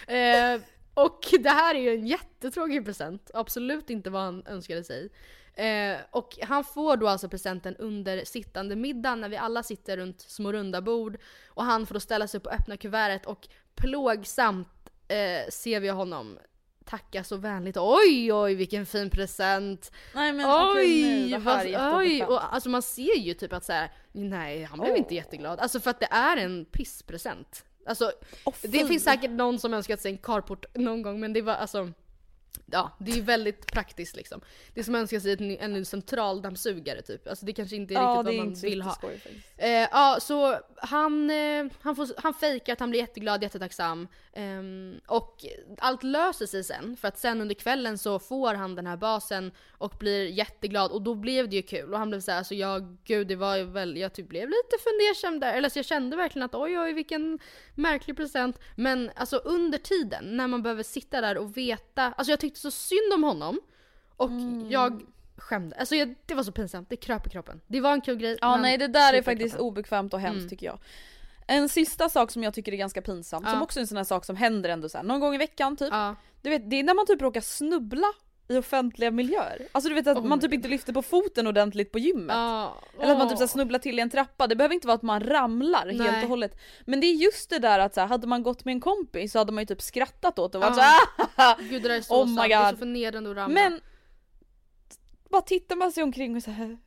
[0.07, 0.61] Eh,
[0.93, 5.09] och det här är ju en jättetråkig present, absolut inte vad han önskade sig.
[5.55, 10.21] Eh, och han får då alltså presenten under sittande middag när vi alla sitter runt
[10.21, 11.17] små runda bord.
[11.47, 14.67] Och han får då ställa sig upp och öppna kuvertet och plågsamt
[15.07, 16.39] eh, ser vi honom
[16.85, 17.77] tacka så vänligt.
[17.77, 19.91] Oj oj vilken fin present!
[20.15, 21.31] Nej men okej nu, Oj!
[21.31, 22.23] här vad, är oj!
[22.23, 25.59] Och alltså man ser ju typ att så här, nej han blev inte jätteglad.
[25.59, 27.65] Alltså för att det är en pisspresent.
[27.85, 28.11] Alltså
[28.45, 31.53] Åh, det finns säkert någon som önskat sig en carport någon gång men det var
[31.53, 31.91] alltså
[32.65, 34.41] Ja, det är ju väldigt praktiskt liksom.
[34.73, 37.27] Det är som att önska sig en, en ny centraldammsugare typ.
[37.27, 38.91] Alltså det kanske inte är Ja riktigt är vad man vill ha.
[38.91, 39.53] faktiskt.
[39.57, 44.07] Eh, ja, så han, eh, han, får, han fejkar att han blir jätteglad, jättetacksam.
[44.33, 45.45] Ehm, och
[45.77, 46.97] allt löser sig sen.
[46.97, 50.91] För att sen under kvällen så får han den här basen och blir jätteglad.
[50.91, 51.93] Och då blev det ju kul.
[51.93, 54.77] Och han blev såhär, alltså jag, gud det var ju väl, jag typ blev lite
[54.83, 55.53] fundersam där.
[55.53, 57.39] Eller så jag kände verkligen att oj oj vilken
[57.75, 58.59] märklig present.
[58.75, 62.03] Men alltså under tiden, när man behöver sitta där och veta.
[62.03, 63.59] Alltså jag tyckte så synd om honom.
[64.17, 64.71] Och Mm.
[64.71, 65.01] jag
[65.37, 65.75] skämde.
[65.75, 67.61] Alltså jag, det var så pinsamt, det kröp i kroppen.
[67.67, 68.37] Det var en kul grej.
[68.41, 70.49] Ja nej det där är faktiskt obekvämt och hemskt Mm.
[70.49, 70.79] tycker jag.
[71.47, 73.51] En sista sak som jag tycker är ganska pinsamt, Ja.
[73.51, 75.37] som också är en sån här sak som händer ändå så här, någon gång i
[75.37, 75.89] veckan typ.
[75.91, 76.15] Ja.
[76.41, 78.07] Du vet, det är när man typ råkar snubbla
[78.47, 79.67] i offentliga miljöer.
[79.71, 82.35] Alltså du vet att Oh man typ inte lyfter på foten ordentligt på gymmet.
[82.35, 82.77] Ja.
[82.99, 85.01] Eller att man typ så snubblar till i en trappa, det behöver inte vara att
[85.01, 86.23] man ramlar helt Nej.
[86.23, 86.57] och hållet.
[86.85, 89.31] Men det är just det där att så här, hade man gått med en kompis
[89.31, 90.99] så hade man ju typ skrattat åt det och varit Ja.
[91.35, 93.53] såhär Gud det där är så Oh sant, det är så förnedrande att ramla.
[93.61, 93.81] Men
[95.29, 96.77] bara tittar man sig omkring och så här.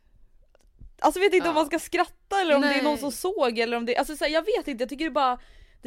[1.00, 1.60] Alltså vet inte om Ja.
[1.60, 3.00] man ska skratta eller om det är någon Nej.
[3.00, 5.38] som såg eller om det, alltså så här, jag vet inte, jag tycker det bara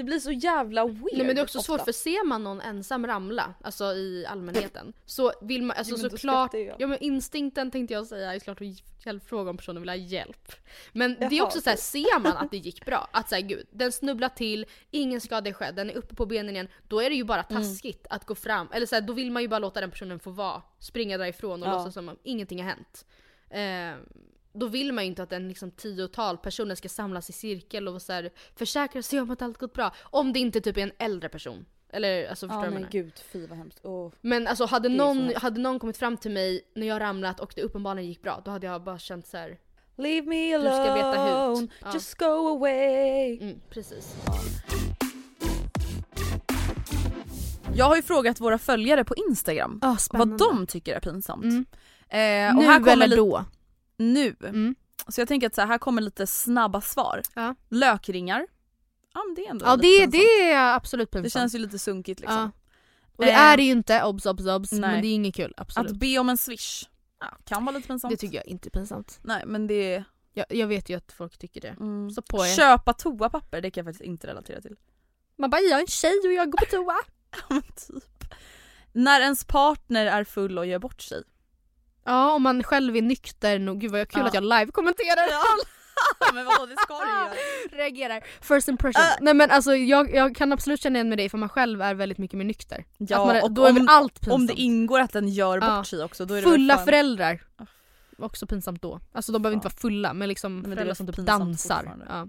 [0.02, 1.66] det blir så jävla weird Nej men det är också ofta.
[1.78, 6.54] svårt för ser man någon ensam ramla, alltså i allmänheten, så vill man, alltså såklart,
[6.80, 10.52] ja men instinkten tänkte jag säga är klart att fråga om personen vill ha hjälp.
[10.94, 13.42] Men det är Jaha, också så här, ser man att det gick bra, att säga
[13.42, 17.02] gud, den snubblar till, ingen skada är skedd, den är uppe på benen igen, då
[17.02, 17.64] är det ju bara Mm.
[17.64, 20.20] taskigt att gå fram, eller så här, då vill man ju bara låta den personen
[20.20, 21.74] få vara, springa därifrån och Ja.
[21.78, 23.06] låtsas som om ingenting har hänt.
[23.50, 24.00] Eh,
[24.54, 28.02] då vill man ju inte att en liksom, tiotal personer ska samlas i cirkel och
[28.02, 29.94] så här, försäkra sig om att allt gått bra.
[30.02, 31.66] Om det inte typ är en äldre person.
[31.94, 33.80] Eller alltså förstår Ja du nej gud, fy vad hemskt.
[33.84, 34.12] Åh.
[34.22, 35.42] Men alltså hade någon, hemskt.
[35.42, 38.52] hade någon kommit fram till mig när jag ramlat och det uppenbarligen gick bra, då
[38.52, 39.58] hade jag bara känt så här.
[39.98, 41.72] Leave me Du ska veta alone, hut.
[41.80, 41.94] Ja.
[41.94, 43.40] just go away.
[43.42, 44.16] Mm, precis.
[47.76, 51.44] Jag har ju frågat våra följare på Instagram Ah, vad de tycker är pinsamt.
[51.44, 51.66] Mm.
[52.10, 53.46] Eh, och nu här kommer eller lite, då?
[54.02, 54.36] Nu.
[54.44, 54.76] Mm.
[55.08, 57.22] Så jag tänker att så här, här kommer lite snabba svar.
[57.34, 57.56] Ja.
[57.70, 58.48] Lökringar.
[59.14, 60.12] Ja men det är ändå Ja det, pinsamt.
[60.12, 61.24] det är absolut pinsamt.
[61.24, 62.38] det känns ju lite sunkigt liksom.
[62.38, 62.52] Ja.
[63.18, 64.82] Och det Eh, är det ju inte, obs obs obs, nej.
[64.82, 65.54] men det är inget kul.
[65.58, 65.92] Absolut.
[65.92, 66.84] Att be om en swish.
[67.20, 68.12] Ja, kan vara lite pinsamt.
[68.12, 69.20] Det tycker jag inte är pinsamt.
[69.24, 70.04] Nej men det är...
[70.34, 71.68] Jag, jag vet ju att folk tycker det.
[71.80, 72.12] Mm.
[72.12, 72.56] Så på er.
[72.56, 74.76] Köpa toapapper, det kan jag faktiskt inte relatera till.
[75.38, 76.96] Man bara jag är en tjej och jag går på toa.
[77.50, 78.34] Men typ.
[78.94, 81.24] När ens partner är full och gör bort sig.
[82.06, 84.28] Ja om man själv är nykter nog, gud vad kul Ja.
[84.28, 85.28] att jag live-kommenterar.
[86.34, 87.30] men vadå det ska du göra.
[87.72, 88.24] Reagerar.
[88.42, 89.02] First impression.
[89.04, 89.08] Äh.
[89.22, 91.94] Nej men alltså jag, jag kan absolut känna igen med dig för man själv är
[91.94, 92.86] väldigt mycket mer nykter.
[92.98, 94.34] Ja, att man, och då är väl om- allt pinsamt.
[94.34, 95.84] Om det ingår att den gör bort Ja.
[95.84, 97.42] sig också då är det Fulla fan- föräldrar.
[98.20, 99.00] Också pinsamt då.
[99.14, 99.70] Alltså de behöver inte Ja.
[99.70, 101.96] vara fulla men liksom Men föräldrar som typ dansar.
[102.10, 102.28] Ja.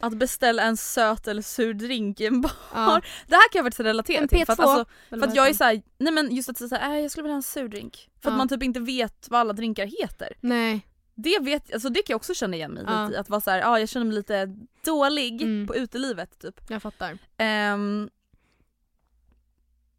[0.00, 2.52] Att beställa en söt eller sur drink i en bar.
[2.74, 3.00] Ja.
[3.26, 4.46] Det här kan jag faktiskt relatera En till.
[4.46, 4.62] För att, P2.
[4.62, 7.22] alltså, för att jag är såhär, nej men just att säga såhär, äh, jag skulle
[7.22, 8.10] vilja ha en sur drink.
[8.22, 8.32] För Ja.
[8.32, 10.32] att man typ inte vet vad alla drinkar heter.
[10.40, 10.86] Nej.
[11.14, 13.02] Det, vet, alltså det kan jag också känna igen mig Ja.
[13.04, 13.18] lite i.
[13.18, 15.66] Att vara såhär, ja jag känner mig lite dålig Mm.
[15.66, 16.60] på utelivet typ.
[16.68, 17.18] Jag fattar.
[17.36, 18.10] Ehm,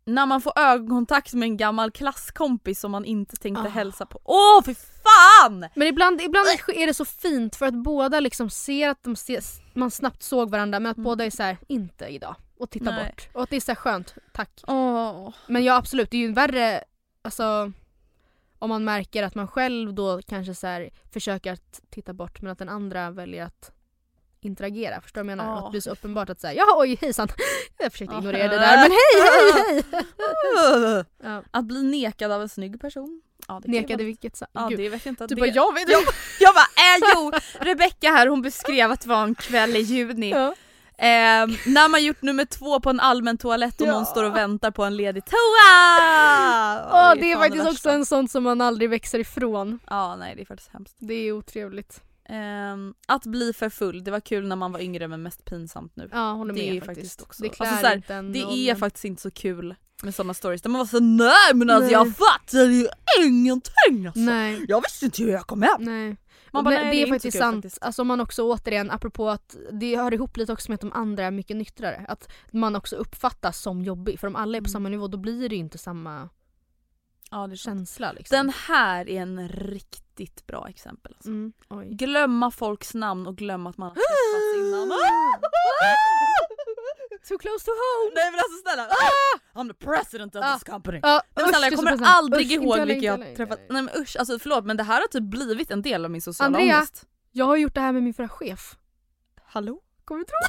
[0.06, 3.68] när man får ögonkontakt med en gammal klasskompis som man inte tänkte Ah.
[3.70, 4.20] hälsa på.
[4.24, 5.66] Åh fy fan!
[5.76, 9.42] Men ibland, ibland är det så fint för att båda liksom ser att de ser,
[9.74, 11.04] man snabbt såg varandra men att Mm.
[11.04, 12.36] båda är så här: inte idag.
[12.58, 13.06] Och tittar Nej.
[13.06, 13.30] bort.
[13.34, 14.62] Och att det är så här skönt, tack.
[14.68, 15.30] Åh.
[15.48, 16.84] Men ja absolut, det är ju värre
[17.22, 17.72] alltså,
[18.60, 22.52] om man märker att man själv då kanske så här försöker att titta bort men
[22.52, 23.72] att den andra väljer att
[24.46, 25.02] interagera.
[25.02, 25.52] Förstår du vad jag menar?
[25.52, 25.58] Ja.
[25.58, 27.28] Att det blir så uppenbart att säga ja oj hejsan.
[27.78, 29.84] Jag försökte ignorera det där men hej hej
[31.24, 31.44] hej.
[31.52, 33.22] Att bli nekad av en snygg person.
[33.48, 34.46] Ja, det Nekade vilket så.
[34.54, 35.28] Ja det vet jag inte.
[35.28, 35.42] Du det...
[35.42, 36.02] bara jag vet jag,
[36.40, 36.66] jag bara
[36.96, 40.30] äh, jo, Rebecca här hon beskrev att det var en kväll i juni.
[40.30, 40.56] Ja.
[40.98, 43.92] Eh, när man gjort nummer två på en allmän toalett och Ja.
[43.92, 45.40] någon står och väntar på en ledig toa!
[46.92, 47.72] Åh, det är faktiskt värsta.
[47.72, 49.80] också en sån som man aldrig växer ifrån.
[49.90, 50.96] Ja nej det är faktiskt hemskt.
[51.00, 52.02] Det är otrevligt.
[52.30, 55.96] Ehm, att bli för full, det var kul när man var yngre men mest pinsamt
[55.96, 56.10] nu.
[56.12, 57.22] Ja, håller Det med är faktiskt.
[57.22, 60.16] också- Det alltså klär så här, inte en Det är faktiskt inte så kul med
[60.16, 61.92] sådana stories där man var så nej men alltså Nej.
[61.94, 62.88] jag fattar ju
[63.26, 64.20] ingenting alltså.
[64.20, 64.66] Nej.
[64.68, 65.76] Jag visste inte hur jag kom hem.
[65.80, 66.18] Nej.
[66.52, 67.56] Man bara, nej, det är, inte så faktiskt sant.
[67.56, 67.84] faktiskt.
[67.84, 71.24] Alltså man också återigen, apropå att det hör ihop lite också med att de andra
[71.24, 72.06] är mycket nyktrare.
[72.08, 74.20] Att man också uppfattas som jobbig.
[74.20, 74.72] För om alla är på Mm.
[74.72, 76.30] samma nivå då blir det ju inte samma
[77.32, 78.12] Ja, det är känsla.
[78.12, 78.36] Liksom.
[78.38, 79.48] Den här är en
[80.20, 81.14] riktigt bra exempel.
[81.16, 81.30] Alltså.
[81.30, 81.54] Mm.
[81.98, 84.92] Glömma folks namn och glömma att man har träffats innan.
[87.28, 88.12] Too close to home!
[88.16, 88.88] Nej men alltså snälla!
[89.54, 90.54] I'm the president of Ah.
[90.54, 91.00] this company.
[91.04, 93.60] Ja, Nej, men snälla, jag kommer aldrig Usch, ihåg vilka jag har träffat.
[93.70, 96.22] Nej men usch, alltså förlåt men det här har typ blivit en del av min
[96.22, 96.76] sociala Andrea.
[96.78, 97.06] ångest.
[97.32, 98.76] Jag har gjort det här med min förra chef.
[99.46, 99.80] Hallå?
[100.06, 100.48] Kommer du tro det?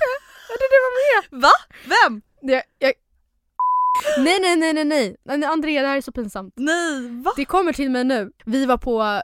[0.49, 0.93] Jag det var
[1.33, 1.43] med.
[1.43, 1.53] Va?
[1.85, 2.23] Vem?
[2.43, 2.93] Det, jag...
[4.19, 5.45] Nej nej nej nej nej.
[5.45, 6.55] Andrea det här är så pinsamt.
[6.57, 7.33] Nej, va?
[7.37, 8.33] Det kommer till mig nu.
[8.47, 9.23] Vi var på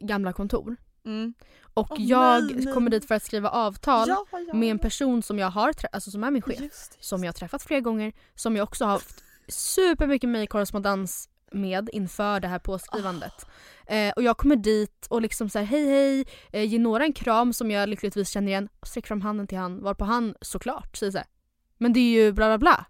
[0.00, 1.34] gamla kontor Mm.
[1.74, 2.74] och Åh, jag nej, nej.
[2.74, 6.10] kommer dit för att skriva avtal Ja, ja, med en person som jag har, alltså
[6.10, 6.60] som är min chef.
[6.60, 11.28] Just det, Som jag har träffat flera gånger, som jag också har haft supermycket mejlkorrespondens
[11.52, 13.46] med inför det här påskrivandet.
[13.86, 17.52] Eh, och jag kommer dit och liksom säger hej hej, eh, ger några en kram
[17.52, 21.12] som jag lyckligtvis känner igen och sträcker fram handen till han varpå han såklart säger
[21.12, 21.26] såhär
[21.78, 22.86] Men det är ju bla bla bla.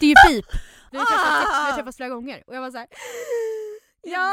[0.00, 0.46] Det är ju pip.
[0.92, 2.86] Vi har träffats, vi har träffats flera gånger och jag var såhär
[4.10, 4.32] Ja,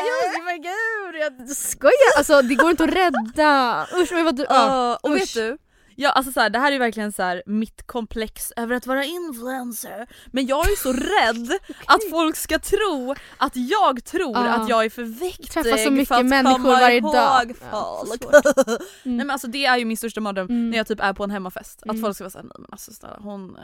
[0.00, 2.18] just men gud jag skojar!
[2.18, 3.86] Alltså det går inte att rädda.
[3.96, 4.98] Usch vad du, ja.
[5.02, 5.58] Och vet du?
[5.96, 9.04] Ja alltså så här, det här är verkligen så här mitt komplex över att vara
[9.04, 10.06] influencer.
[10.26, 14.48] Men jag är så rädd att folk ska tro att jag tror Ja.
[14.48, 17.46] att jag är för viktig Träffar så för mycket att människor komma varje ihåg dag.
[17.46, 17.62] folk.
[17.72, 20.70] Ja, så Nej men alltså det är ju min största mardröm Mm.
[20.70, 21.82] när jag typ är på en hemmafest.
[21.82, 22.00] Att Mm.
[22.02, 23.56] folk ska vara såhär, nej men alltså snälla hon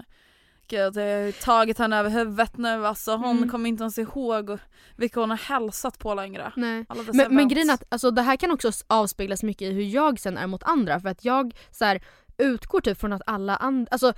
[0.68, 3.16] Gud, jag har tagit henne över huvudet nu alltså.
[3.16, 3.48] Hon Mm.
[3.48, 4.58] kommer inte ens ihåg
[4.96, 6.52] vilka hon har hälsat på längre.
[6.56, 6.86] Nej.
[7.12, 10.38] Men, men grejen att alltså, det här kan också avspeglas mycket i hur jag sen
[10.38, 12.02] är mot andra för att jag så här,
[12.38, 14.12] utgår typ från att alla andra, alltså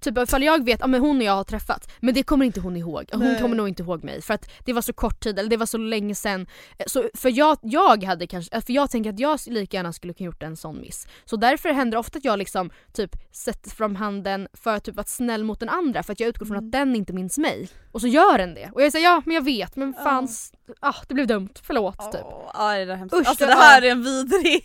[0.00, 2.76] Typ ifall jag vet att hon och jag har träffats men det kommer inte hon
[2.76, 3.04] ihåg.
[3.12, 3.40] Hon Nej.
[3.40, 5.66] kommer nog inte ihåg mig för att det var så kort tid eller det var
[5.66, 6.46] så länge sen.
[6.86, 10.26] Så för jag, jag hade kanske, för jag tänker att jag lika gärna skulle kunna
[10.26, 11.06] gjort en sån miss.
[11.24, 14.94] Så därför händer det ofta att jag liksom typ sätter fram handen för att typ
[14.94, 17.68] vara snäll mot den andra för att jag utgår från att den inte minns mig.
[17.92, 18.70] Och så gör den det.
[18.74, 22.12] Och jag säger ja men jag vet men fan, s- ah, det blev dumt, förlåt
[22.12, 22.20] typ.
[22.24, 23.14] Åh, ja det är hemskt.
[23.16, 24.64] Usch, alltså det här är en vidrig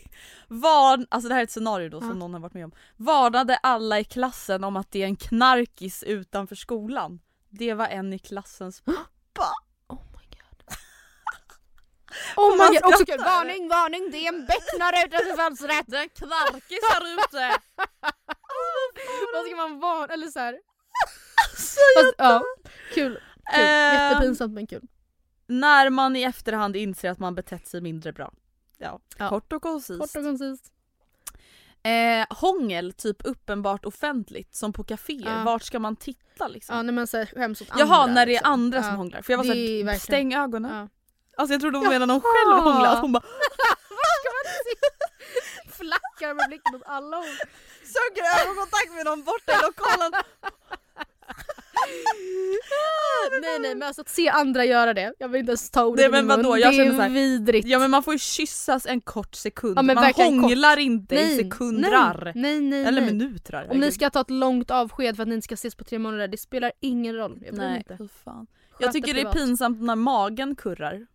[0.62, 2.16] varn, alltså det här är ett scenario då som Ja.
[2.16, 2.72] någon har varit med om.
[2.98, 7.20] Varnade alla i klassen om att det är en knarkis utanför skolan.
[7.50, 9.50] Det var en i klassens pappa.
[9.88, 10.64] Oh my god.
[12.36, 13.20] Oh my god, också kul.
[13.20, 15.84] Varning, varning, det är en becknare utanför fönstret!
[15.88, 17.62] Det är en knarkis här ute!
[19.34, 20.14] Vad ska man varna?
[20.14, 20.56] Eller såhär.
[21.58, 22.44] Så Fast, ja,
[22.94, 23.14] kul.
[23.14, 23.20] kul.
[23.54, 24.88] Ehm, Jättepinsamt men kul.
[25.48, 28.34] När man i efterhand inser att man betett sig mindre bra.
[28.84, 29.30] Ja, Ja.
[29.30, 30.00] kort och koncist.
[30.00, 30.70] Kort och koncist.
[31.84, 35.38] Eh, hångel, typ uppenbart offentligt som på kaféer.
[35.38, 35.44] Ja.
[35.44, 36.76] Vart ska man titta liksom?
[36.76, 37.86] Ja när man såhär skäms åt andra.
[37.86, 38.52] Jaha, när det är liksom.
[38.54, 38.84] andra ja.
[38.84, 39.22] som hånglar.
[39.22, 40.76] För jag var såhär, verkligen- stäng ögonen.
[40.76, 40.88] Ja.
[41.38, 42.90] Alltså jag trodde hon menade när hon själv hånglade.
[42.90, 43.24] Att hon bara
[45.70, 47.36] Flackar med blicken åt alla håll.
[47.96, 50.12] söker ögonkontakt med någon borta i lokalen.
[53.42, 55.14] Nej nej men alltså att se andra göra det.
[55.20, 56.58] Jag vill inte ens ta ordet Nej, i men vadå?
[56.58, 57.68] Jag Det är här- vidrigt.
[57.68, 59.78] Ja men man får ju kyssas en kort sekund.
[59.78, 60.50] Ja, man verkligen kort.
[60.52, 62.32] hånglar inte i nej, sekundrar.
[62.36, 63.14] Nej nej Eller nej.
[63.14, 63.72] minutrar.
[63.72, 66.00] Om ni ska ta ett långt avsked för att ni inte ska ses på tre
[66.00, 67.40] månader, det spelar ingen roll.
[67.46, 67.98] Jag Nej, inte.
[67.98, 68.48] fy fan.
[68.80, 71.06] Jag tycker det är pinsamt när magen kurrar.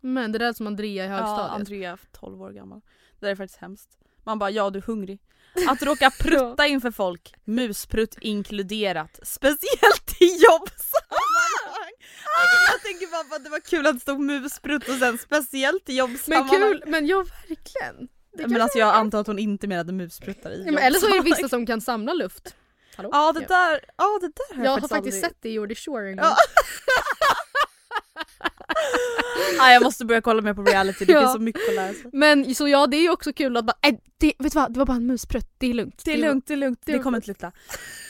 [0.00, 1.50] Men det där är som Andrea i Ja, högstadiet.
[1.52, 2.80] Andrea 12 år gammal.
[3.20, 3.98] Det där är faktiskt hemskt.
[4.24, 5.20] Man bara ja du är hungrig.
[5.68, 9.20] Att råka prutta inför folk, musprutt inkluderat.
[9.22, 11.92] Speciellt i jobbsammanhang.
[12.40, 15.18] Alltså, jag tänker bara på att det var kul att det stod musprutt och sen
[15.18, 16.48] speciellt i men jobbsammanhang.
[16.60, 17.16] kul, men ja
[17.48, 17.96] verkligen.
[18.36, 20.98] Det Men kanske alltså jag antar att hon inte menade muspruttar i Ja, men eller
[20.98, 21.36] så är det jobbsammanhang.
[21.42, 22.54] vissa som kan samla luft.
[22.96, 23.08] Hallå?
[23.12, 25.30] Ja det där, ja det där har Jag har faktiskt, faktiskt aldrig...
[25.32, 26.24] sett det i Jordy Shore en gång.
[26.26, 26.36] Ja.
[29.58, 31.20] Nej, jag måste börja kolla mer på reality, det Ja.
[31.20, 32.10] finns så mycket att lära sig.
[32.12, 34.72] Men så ja, det är ju också kul att bara, äh, det, vet du vad,
[34.72, 36.02] det var bara en musprutt, det är lugnt.
[36.04, 37.52] Det är lugnt, det är lugnt, det det kommer inte sluta.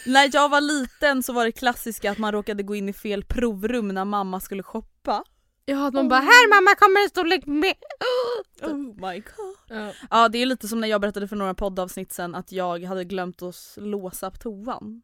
[0.07, 3.25] När jag var liten så var det klassiska att man råkade gå in i fel
[3.25, 5.25] provrum när mamma skulle shoppa.
[5.69, 7.75] Ja, att man bara här mamma kommer en storlek med.
[8.63, 9.57] Oh my god.
[9.69, 9.93] Ja.
[10.11, 13.05] Ja det är lite som när jag berättade för några poddavsnitt sen att jag hade
[13.05, 15.03] glömt att låsa upp toan.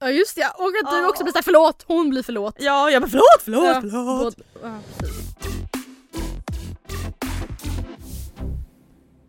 [0.00, 2.56] Ja just ja, och att du också blir såhär förlåt, hon blir förlåt.
[2.58, 4.36] Ja jag bara förlåt, förlåt, Ja, förlåt.
[4.62, 4.78] Ja,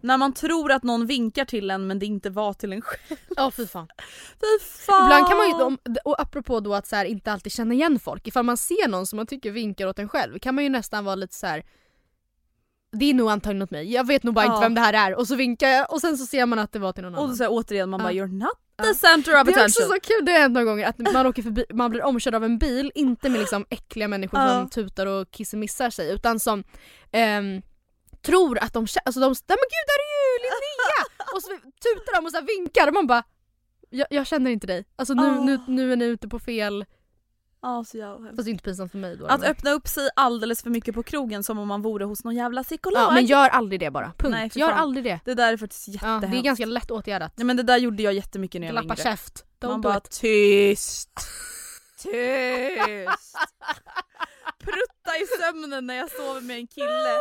[0.06, 3.20] När man tror att någon vinkar till en men det inte var till en själv.
[3.36, 3.88] Ja fy fan.
[4.42, 5.06] Fy fan.
[5.06, 8.00] Ibland kan man ju, om- och apropå då att så här, inte alltid känna igen
[8.00, 10.70] folk, ifall man ser någon som man tycker vinkar åt en själv kan man ju
[10.70, 11.64] nästan vara lite så här.
[12.98, 14.54] Det är nog antagligen åt mig, jag vet nog bara Ja.
[14.56, 16.72] inte vem det här är och så vinkar jag och sen så ser man att
[16.72, 17.36] det var till någon Och annan.
[17.36, 18.04] så här, återigen man Ja.
[18.06, 19.88] bara you're not the center of Det är också attention.
[19.88, 22.44] så kul, det har hänt några gånger att man åker förbi, man blir omkörd av
[22.44, 26.64] en bil, inte med liksom äckliga människor som tutar och kissemissar sig utan som
[27.12, 27.62] ehm,
[28.26, 31.06] tror att de alltså de, nej men gud där är ju Linnea!
[31.36, 33.24] och så tutar de och så vinkar och man bara
[33.90, 35.44] jag, jag känner inte dig, alltså nu, Ah.
[35.44, 36.86] nu, nu är ni ute på fel,
[37.62, 39.26] Ja, så jävla fast det är inte pinsamt för mig då.
[39.26, 42.24] Att men- öppna upp sig alldeles för mycket på krogen som om man vore hos
[42.24, 43.02] någon jävla psykolog.
[43.02, 44.32] ja, men gör aldrig det bara, punkt.
[44.32, 44.80] Nej, gör fan.
[44.80, 45.20] aldrig det.
[45.26, 46.32] Det där är faktiskt Ja, jättehemskt.
[46.32, 47.34] det är ganska lätt åtgärdat.
[47.38, 49.12] Nej men det där gjorde jag jättemycket när jag var Klappa yngre.
[49.12, 49.46] käft.
[49.62, 50.12] Don't Man bara it.
[50.12, 51.10] tyst.
[52.04, 53.38] Tyst.
[54.66, 57.20] Prutta i sömnen när jag sover med en kille.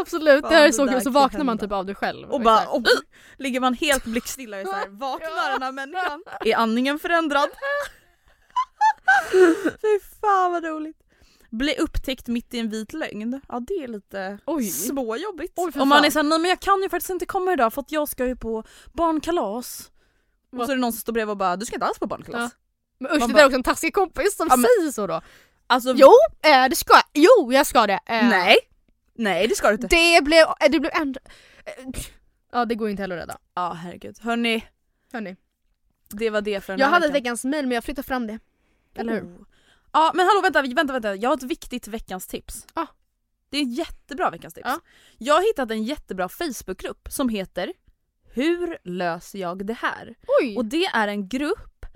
[0.00, 1.00] Absolut, Fan, det här är så kul.
[1.02, 2.30] Så vaknar man typ av det själv.
[2.30, 2.82] Och bara och,
[3.38, 6.22] ligger man helt blickstilla och är såhär, vaknar den här människan?
[6.44, 7.48] Är andningen förändrad?
[9.82, 10.96] Fy fan vad roligt.
[11.50, 13.40] Bli upptäckt mitt i en vit lögn.
[13.48, 14.64] Ja det är lite Oj.
[14.70, 15.52] småjobbigt.
[15.56, 17.80] Oj, Om man är såhär, nej men jag kan ju faktiskt inte komma idag för
[17.80, 19.90] att jag ska ju på barnkalas.
[20.52, 20.66] Och Vad?
[20.66, 22.40] så är det någon som står bredvid och bara, du ska inte alls på barnkalas.
[22.52, 22.58] Ja.
[22.98, 24.92] Men usch Man det bara- där är också en taskig kompis som Ja, men- säger
[24.92, 25.20] så då.
[25.70, 26.12] Alltså, Jo,
[26.42, 27.04] eh, det ska jag.
[27.14, 28.00] Jo, jag ska det.
[28.06, 28.56] Eh, nej.
[29.14, 29.86] Nej det ska du inte.
[29.86, 31.20] Det blev, eh, det blev ändå...
[31.64, 32.02] eh,
[32.52, 33.38] Ja det går inte heller att rädda.
[33.54, 34.18] Ja herregud.
[34.20, 34.64] Hörni,
[35.12, 35.36] Hörni.
[36.10, 37.12] det var det för den Jag här hade veckan.
[37.22, 38.38] veckans mail men jag flyttar fram det.
[38.94, 39.22] Eller hur?
[39.22, 39.40] Oh.
[39.92, 41.14] Ja men hallå vänta, vänta, vänta.
[41.14, 42.66] Jag har ett viktigt veckans tips.
[42.74, 42.86] Ja.
[43.50, 44.66] Det är ett jättebra veckans tips.
[44.68, 44.80] Ja.
[45.18, 47.72] Jag har hittat en jättebra Facebookgrupp som heter
[48.32, 50.14] Hur löser jag det här?
[50.40, 50.56] Oj!
[50.56, 51.86] Och det är en grupp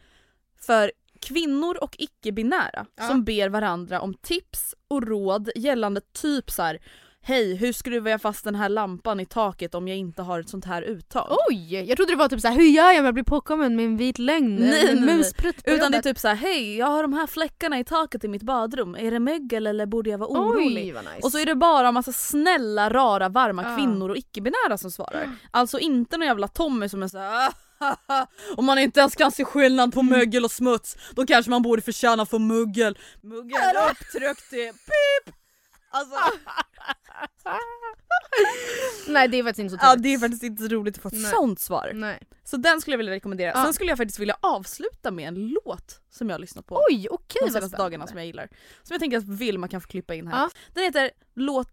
[0.60, 0.92] för
[1.24, 3.08] kvinnor och icke-binära Ja.
[3.08, 6.78] som ber varandra om tips och råd gällande typ så här.
[7.26, 10.48] Hej, hur skruvar jag fast den här lampan i taket om jag inte har ett
[10.48, 11.36] sånt här uttag?
[11.50, 11.74] Oj!
[11.74, 13.96] Jag trodde det var typ såhär, hur gör jag om jag blir påkommen med en
[13.96, 14.56] vit lögn?
[14.56, 15.52] Nej, en nej, nej.
[15.64, 16.02] Utan det är jobbet?
[16.04, 19.10] typ så här: hej jag har de här fläckarna i taket i mitt badrum, är
[19.10, 20.84] det mögel eller borde jag vara orolig?
[20.84, 21.18] Oj vad nice.
[21.22, 23.76] Och så är det bara massa snälla, rara, varma Ja.
[23.76, 25.30] kvinnor och icke-binära som svarar.
[25.50, 27.52] Alltså inte någon jävla Tommy som är såhär
[28.56, 30.18] om man inte ens kan se skillnad på Mm.
[30.18, 32.98] mögel och smuts då kanske man borde förtjäna för muggel.
[33.22, 35.34] Muggel upptryckt i pip!
[35.90, 36.16] Alltså,
[39.08, 40.02] Nej det är faktiskt inte så ja trevligt.
[40.02, 41.30] det är faktiskt inte så roligt att få ett Nej.
[41.32, 41.90] sånt svar.
[41.94, 42.22] Nej.
[42.44, 43.52] Så den skulle jag vilja rekommendera.
[43.54, 43.64] Ja.
[43.64, 46.80] Sen skulle jag faktiskt vilja avsluta med en låt som jag har lyssnat på.
[46.90, 48.48] Oj okej de senaste dagarna som jag gillar.
[48.82, 50.38] Som jag tänker att Vilma kan få klippa in här.
[50.38, 50.50] Ja.
[50.74, 51.68] Den heter Låt...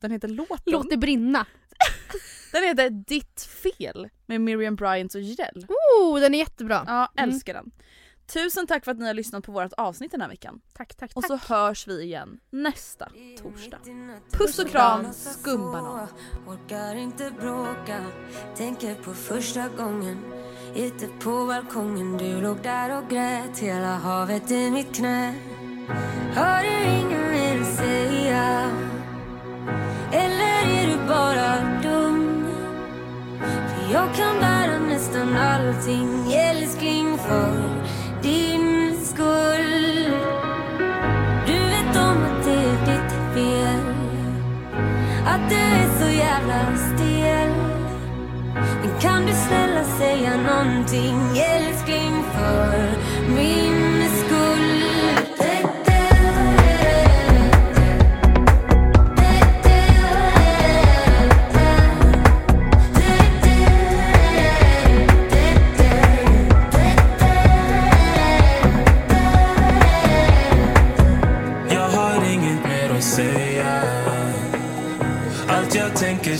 [0.00, 0.58] Den heter Låten.
[0.66, 1.46] Låt det brinna.
[2.52, 5.66] Den heter Ditt fel med Miriam Bryant och Jireel.
[5.68, 6.84] Oh den är jättebra.
[6.86, 7.30] Ja, Mm.
[7.30, 7.70] älskar den.
[8.32, 10.60] Tusen tack för att ni har lyssnat på vårt avsnitt den här veckan.
[10.72, 11.42] Tack tack Och tack.
[11.42, 13.08] så hörs vi igen nästa
[13.42, 13.78] torsdag.
[14.32, 16.08] Puss och kram, skumbanan.
[16.46, 18.04] Orkar inte bråka
[18.56, 20.18] Tänker på första gången
[20.76, 25.34] Ute på balkongen Du låg där och grät Hela havet i mitt knä
[26.34, 28.70] Har du inget mer säga?
[31.08, 32.46] Bara dum?
[33.40, 37.82] För jag kan bära nästan allting Älskling för
[38.22, 40.12] din skull
[41.46, 43.94] Du vet om att det är ditt fel
[45.26, 47.52] att du är så jävla stel
[48.82, 52.90] Men kan du snälla säga någonting älskling för
[53.34, 53.87] min